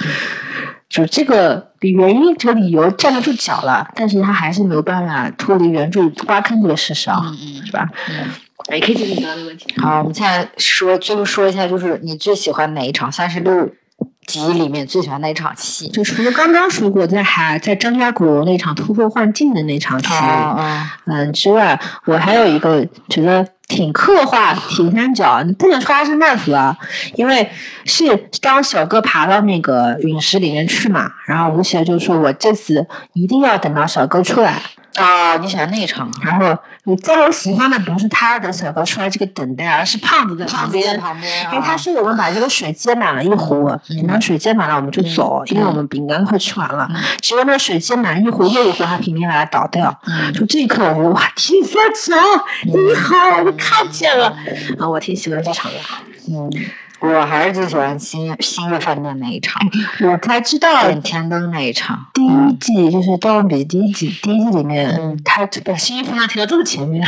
[0.89, 7.21] 就是这个原因这个理由站得住脚了，但是他还是没有办法脱离原著挖坑这个事实啊，
[7.65, 7.87] 是吧？
[8.69, 9.67] 也可以继续你刚的问题。
[9.77, 13.69] 好，我们现在说最后说一下，就是你最喜欢哪一场三十六？
[14.27, 20.07] 集里面最喜欢哪一场戏，就除了刚刚说过在海在张家口那场突破幻境的那场戏，
[21.05, 26.77] 嗯之外，我还有一个觉得挺刻画铁三角，你不能说他是慢死啊，
[27.15, 27.49] 因为
[27.85, 34.61] 是当小哥爬到那个陨石里面去嘛，然后吴邪就说：“我这次一定要等到小哥出来。”
[34.95, 36.09] 啊，你喜欢那一场？
[36.21, 40.99] 然后你在我喜欢的不是他的小哥出来这个等待，而是胖子在旁边。
[40.99, 46.89] 旁边，因为他说我们把这个水接满了一壶，等到水接满了我们就走，因为我们饼干快吃完了。
[47.21, 49.95] 结果那水接满一壶又一壶，他拼命把它倒掉。
[50.33, 52.15] 就这一刻，我觉得哇，天三角，
[52.65, 54.35] 你好，我看见了。
[54.79, 55.77] 啊，我挺喜欢这场的。
[56.29, 56.49] 嗯。
[57.01, 59.59] 我还是最喜欢新新月饭店那一场，
[60.01, 61.97] 我才知道点天灯那一场。
[62.13, 67.03] 第一季就是《盗墓笔记》第一季，第一季里面，他把新月饭店提到这么前面，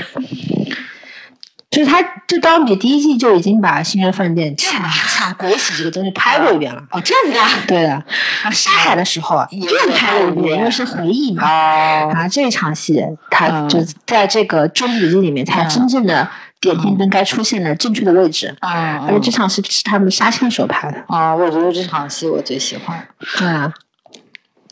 [1.69, 6.81] 就是他这《盗墓笔》第一季就已经把新月饭店抢抢国玺这个东西拍过一遍了。
[6.89, 7.63] 哦，这样子啊？
[7.67, 7.93] 对的。
[7.93, 11.43] 啊，沙海的时候又拍了一遍，因为是回忆嘛。
[11.43, 12.11] 哦。
[12.15, 13.77] 啊，这一场戏，他就
[14.07, 16.27] 在这个《盗梦笔记》里面才真正的。
[16.63, 19.05] 点天灯该出现的正确的位置，啊！
[19.05, 21.35] 而且这场戏是他们杀青时候拍的啊！
[21.35, 23.05] 我觉得这场戏我最喜欢，
[23.37, 23.73] 对啊，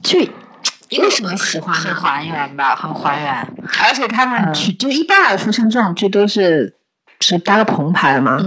[0.02, 1.76] 就为什么喜欢？
[1.76, 3.48] 很还原吧，很还原。
[3.84, 6.78] 而且他们剧就一般来说，像这种剧都是
[7.20, 8.40] 是搭个棚拍的嘛，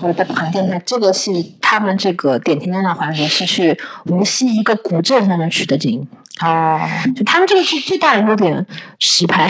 [0.00, 0.78] 或者在棚店拍。
[0.86, 1.30] 这个是
[1.60, 3.76] 他们这个点天灯的环节是去
[4.06, 6.06] 无锡一个古镇上面取的景
[6.40, 6.80] 哦，
[7.14, 8.66] 就他们这个剧最大的优点
[8.98, 9.48] 实拍。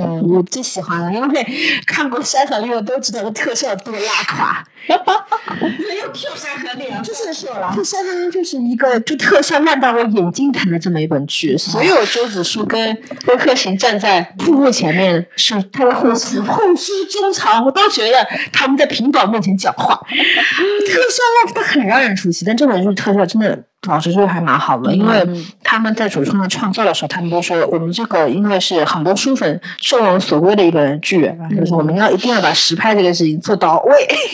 [0.00, 1.46] 嗯，我最喜欢了，因为
[1.84, 4.64] 看过《山河令》都知道这特效多拉垮。
[4.88, 11.58] 没有 Q 山河令，就是说了，《山河令》就是一个就特效烂到我眼睛疼的这么一本剧。
[11.58, 22.44] 所有周子舒跟温客行站在瀑布前面，是他的后书后书中长，我都觉得他们在屏保面前讲话， 特效烂的很让人出戏。
[22.46, 23.64] 但这本剧特效真的。
[23.86, 25.24] 老实说还蛮好的，因为
[25.62, 33.92] 他们在主创的创作的时候，他们都说我们这个因为是很多书粉众望所归的一个剧，就是我们要一定要把实拍这个事情做到位。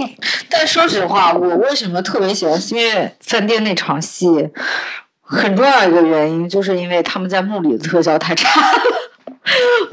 [0.48, 4.48] 但说实话，我为什么特别喜欢星月饭店那场戏？
[5.20, 8.78] 很重要一个原因，就是因为他们在墓里的特效太差了。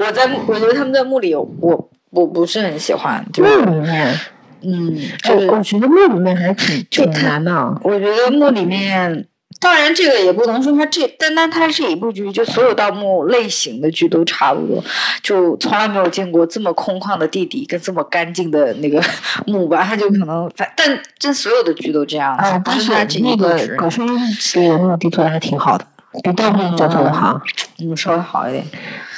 [0.00, 3.22] 我在我觉得他们在墓里，我我不是很喜欢。
[3.36, 4.18] 墓里面，
[4.62, 7.52] 嗯，就是我觉得墓里面还挺挺难的。
[7.82, 9.26] 我觉得墓里面。
[9.62, 14.82] 当然，这个也不能说它这单单它这一部剧，就所有盗墓类型的剧都差不多，
[15.22, 19.00] 就从来没有见过这么空旷的地底跟这么干净的那个
[19.46, 19.84] 墓吧？
[19.84, 22.34] 它就可能，反但这所有的剧都这样。
[22.36, 22.90] 啊，但是
[23.20, 25.86] 那个《狗生日记》那个地图还是挺好的，
[26.24, 27.40] 比盗墓做的好，
[27.78, 28.64] 嗯，稍微好一点。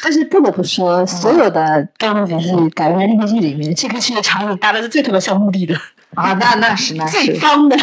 [0.03, 5.75] 但是不得不说，所有的盗墓笔记改编日剧里面，这个剧的场景搭的是最他妈像墓地的。
[6.15, 7.77] 啊，那那是那是 最方的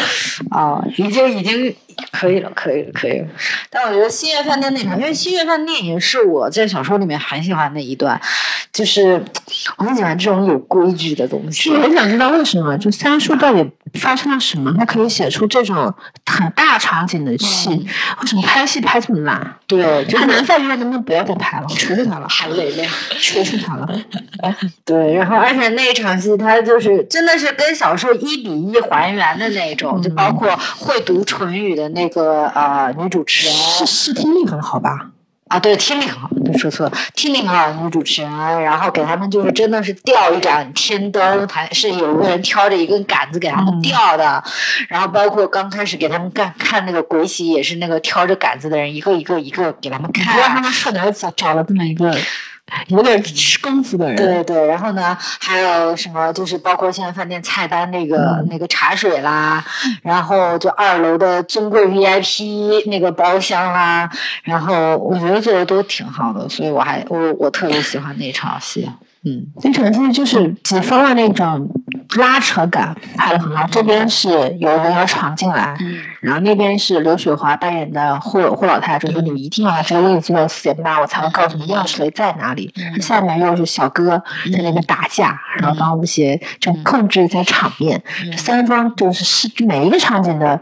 [0.50, 1.74] 啊，已经已经
[2.10, 3.26] 可以了，可以了，可以了。
[3.68, 8.20] 但我觉得新月饭店那场，因为新月饭店也是我在小说里面很喜欢的一段，
[8.72, 9.22] 就是
[9.76, 11.70] 我很喜欢这种有规矩的东西。
[11.70, 15.92] 我很想知道为什么，就三叔到底发生了什么，他可以写出这种
[16.26, 19.56] 很大场景的戏，为什么拍戏拍这么烂？
[19.66, 21.66] 对，他南范院能不能不要再拍了？
[21.68, 22.88] 求求他了，韩磊磊，
[23.20, 23.88] 求求他了。
[24.84, 28.10] 对，然后而且那一场戏，他就是真的是跟小说。
[28.22, 35.10] 一比一还原的那种，就包括会读唇语的那个呃女主持人，是是听力很好吧？
[35.48, 38.30] 啊，对，听力很好，对，说错了，听力很好的女主持人，
[38.62, 44.42] 然后给他们就是真的是吊一盏天灯，还是有个人挑着一根杆子给他们吊的，
[44.88, 52.16] 然后包括刚开始给他们干看那个鬼戏，也是那个挑着杆子的人一个一个一个给他们看，不知道他们上哪找找了这么一个。
[52.88, 54.16] 有点吃功夫的人。
[54.16, 56.32] 对对，然后呢，还有什么？
[56.32, 59.64] 就是包括现在饭店菜单那个那个茶水啦，
[60.02, 64.10] 然后就二楼的尊贵 VIP 那个包厢啦，
[64.44, 68.88] 然后我觉得做的都挺好的，所以我还我我特别喜欢那场戏。
[69.24, 71.68] 嗯，那场戏就是几分的那种
[72.16, 73.64] 拉扯感拍的很好。
[73.70, 75.76] 这边是有人要闯进来，
[76.20, 82.74] 然后那边是刘雪华扮演的霍霍老太太，就说你一定要在这个位置做到四点半，我才能告诉你钥匙雷在哪里。
[83.00, 84.20] 下面又是小哥
[84.52, 88.02] 在那边打架，然后帮吴邪就控制一下场面。
[88.36, 90.60] 三方就是是每一个场景的。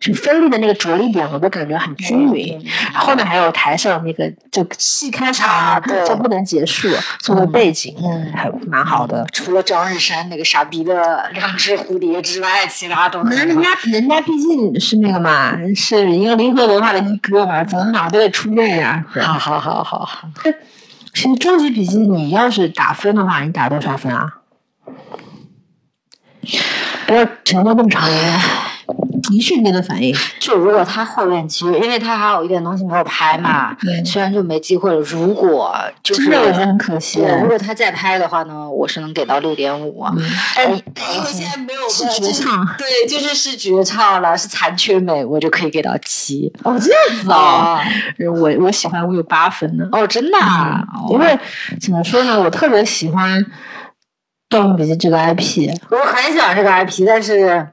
[0.00, 2.60] 就分力的那个着力点，我都感觉很均匀。
[2.94, 6.88] 后面还有台上那个就戏开场就不能结束，
[7.20, 9.26] 作为背景，嗯，还蛮好的。
[9.32, 13.22] 除了张日山那个傻逼的两只蝴蝶之外，其他都……
[13.24, 19.04] 那人家人家毕竟是那个嘛，是一个灵和文化的一哥嘛，怎么哪都得出面呀？
[19.20, 20.28] 好好好好好。
[21.14, 24.34] 其实《终极笔记》，你要是打分的话，你打多少分啊？
[27.06, 28.40] 不要承诺那么长呀。
[29.30, 34.98] 一瞬间的反应，就如果他后面其实，因为他还有一点东西没有拍嘛，虽然就没机会了。
[35.00, 40.04] 如果就是很可惜，如果他再拍的话呢，我是能给到六点五。
[40.54, 46.52] 但因为现在没有是绝唱，对，就是是绝唱了，是残缺美，我就可以给到七。
[46.64, 47.80] 哦，这样子啊，
[48.40, 49.88] 我我喜欢，我有八分呢。
[49.92, 50.38] 哦，真的，
[51.10, 51.38] 因为
[51.80, 53.44] 怎么说呢，我特别喜欢。
[54.56, 57.68] 《盗墓笔记》这个 IP，我很喜欢这个 IP，但是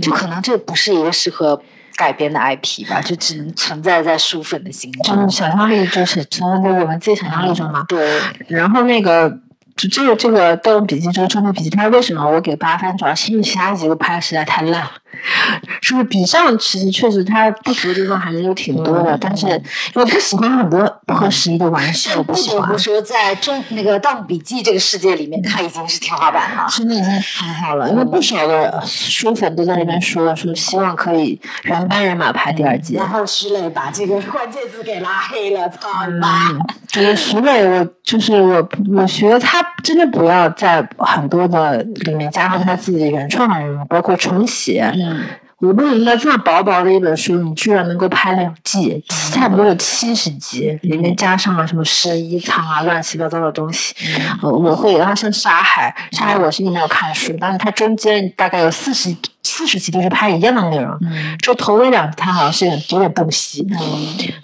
[0.00, 1.60] 就可能这不是一个适合
[1.96, 5.16] 改编的 IP 吧，就只能存在在书粉的心中。
[5.16, 7.84] 嗯，想象力就是存在我们自己想象力中嘛。
[7.88, 8.20] 对。
[8.46, 9.28] 然后那个，
[9.76, 12.96] 就这个这个《盗墓笔记》这个《盗墓笔记》，它为什么我给八分？
[12.96, 14.92] 主要是因为其他几个拍的实在太烂了。
[15.82, 22.78] 是不是比上其实确实他不足的地方还是有挺多的，但是因为不喜欢很多不合时宜的玩笑，不喜欢。
[22.78, 27.90] 说在中那个《盗墓笔记》这个世界里面，他已经是天花板了， 真的已经很好了。
[27.90, 32.94] 因为不少的书粉都在那边说说希望可以原班人马拍第二季。
[32.94, 36.50] 然后徐磊把这个关键字给拉黑了，操你妈！
[36.86, 44.90] 就是徐磊，我就是我，我觉得他真的不要在很多的里面加上他自己原创的人物，包括重写。
[45.00, 45.24] 嗯，
[45.58, 53.94] 我不明白这么薄薄的一本书，你居然能够拍两季，差不多有七十集，里面加上了什么十一仓啊，乱七八糟的东西。
[54.42, 59.14] 我我会，然后像沙海，沙海我是一没有看书，但是它中间大概有四十。
[59.58, 60.96] 四十集都是拍一样的内容，
[61.42, 63.66] 就头那两他好像是有点洞悉，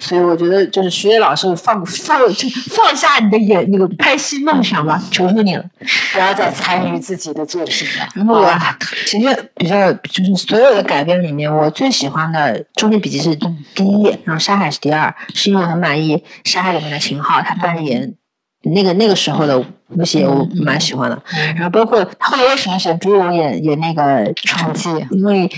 [0.00, 5.64] 所以我觉得就是徐磊老师放放就放下你的演那个拍戏梦想吧，求求你了，
[6.12, 8.08] 不要再参与自己的作品了。
[8.16, 8.60] 然后我
[9.06, 13.36] 其实比较就是所有的改编里面，我最喜欢的《终极笔记》是
[13.72, 18.14] 第一，然后《沙海》是第二，是因为我很满意《沙海》里面的秦昊，他扮演
[18.62, 19.64] 那个那个时候的。
[19.96, 21.22] 那些我蛮喜欢的，
[21.54, 24.88] 然后包括后来为什么选朱勇演演那个闯记？
[25.10, 25.48] 因为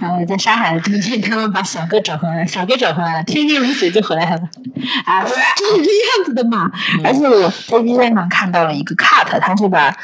[0.00, 4.40] 然后在沙海的中间，他们把小哥找回来，小哥找回来了，天天如水就回来了，
[5.04, 6.70] 啊，就是这样子的嘛。
[7.04, 9.94] 而且我在 B 站上看到了一个 cut，他是把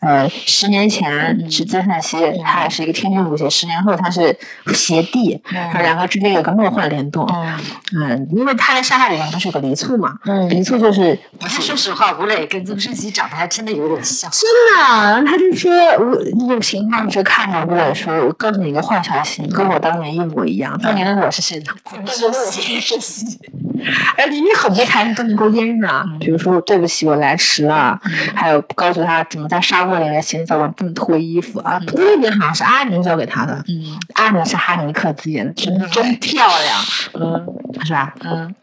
[0.00, 4.36] 呃十年前是曾舜晞，他还是一个天天如水，十年后他是
[4.74, 5.40] 邪帝，
[5.74, 7.28] 两个之间有个梦幻联动。
[7.94, 10.14] 嗯，因为他在沙海里面不是有个黎簇嘛？
[10.24, 11.16] 嗯，黎簇就是，
[11.48, 13.26] 说实话，吴磊跟曾舜晞长。
[13.36, 15.30] 还真的有点像，真的。
[15.30, 20.78] 他就说，我那个情况是看着我说，我告诉你一个坏消息，跟我当年一模一样。
[20.82, 21.62] 当年的我是谁？
[22.06, 22.80] 是谁？
[22.80, 23.38] 是谁？
[24.16, 28.00] 哎，里面很多台词都能够连上，比如说对不起，我来迟了，
[28.34, 31.80] 还有告诉他怎么在沙漠里面洗澡不能脱衣服啊。
[31.94, 36.80] 那边好像是阿宁教给他的，嗯，阿宁是哈尼克自演的，真的真漂亮，
[37.14, 37.46] 嗯，
[37.84, 38.14] 是吧？
[38.24, 38.54] 嗯。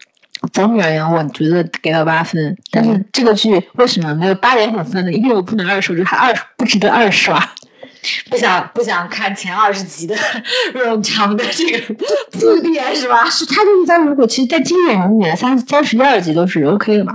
[0.52, 2.56] 总体而言，我觉得给到八分。
[2.70, 5.12] 但是这个剧为什么没有八点五分呢？
[5.12, 7.38] 因为我不能二刷，就还二不值得二刷。
[8.28, 10.14] 不想不想看前二十集的
[10.76, 11.94] 冗长的这个
[12.32, 13.24] 铺垫是吧？
[13.30, 17.14] 是他就是在如果其实，在经典里面三三十二集都是 OK 的嘛。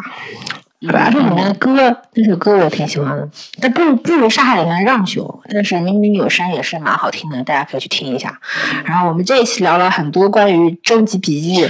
[0.87, 1.75] 而且里面的歌，
[2.13, 3.27] 那首歌我挺喜欢的，
[3.59, 5.23] 但不不如《沙海》里面的《让秀》，
[5.53, 8.39] 但是明明有声也是蛮好听的，大家可以去听一下。
[8.85, 11.69] 然后我们这一期聊了很多关于《终极笔记》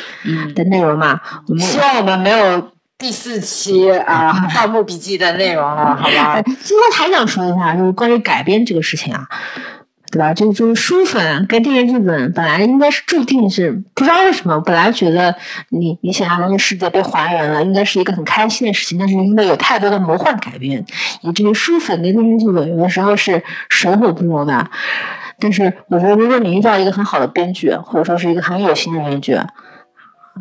[0.53, 6.39] 的内容嘛，我们希望我们没有第四期啊《盗墓笔记》的内容了，好吧？
[6.43, 9.27] 今天还想说一下，就是关于改编这个事情啊。
[10.11, 10.33] 对吧？
[10.33, 15.35] 就是就是书粉跟电视剧粉本来应该是注定是不知道为什么，本来觉得
[15.69, 18.97] 你你想象中的世界被还原了，应该是一个很开心的事情。
[18.97, 20.83] 但是因为有太多的魔幻改变，
[21.21, 24.69] 以至于书粉跟电视剧粉有的时候是水火不容的。
[25.39, 29.37] 但是我觉得，如果你遇到一个很好的编剧，或者说是一个很有心的编剧，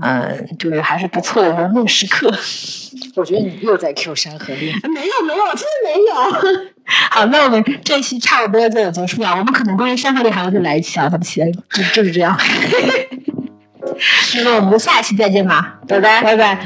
[0.03, 2.31] 嗯，就是还是不错的人文时刻。
[3.17, 6.15] 我觉得你又在 Q 山河令，没有没有，真的没有。
[7.11, 9.31] 好，那我们这期差不多就结束了。
[9.31, 12.39] 我们可能关于山河令还会再来一期啊，咱们期待，就就是这样。
[14.37, 16.59] 那么我们下一期再见吧，拜拜拜拜。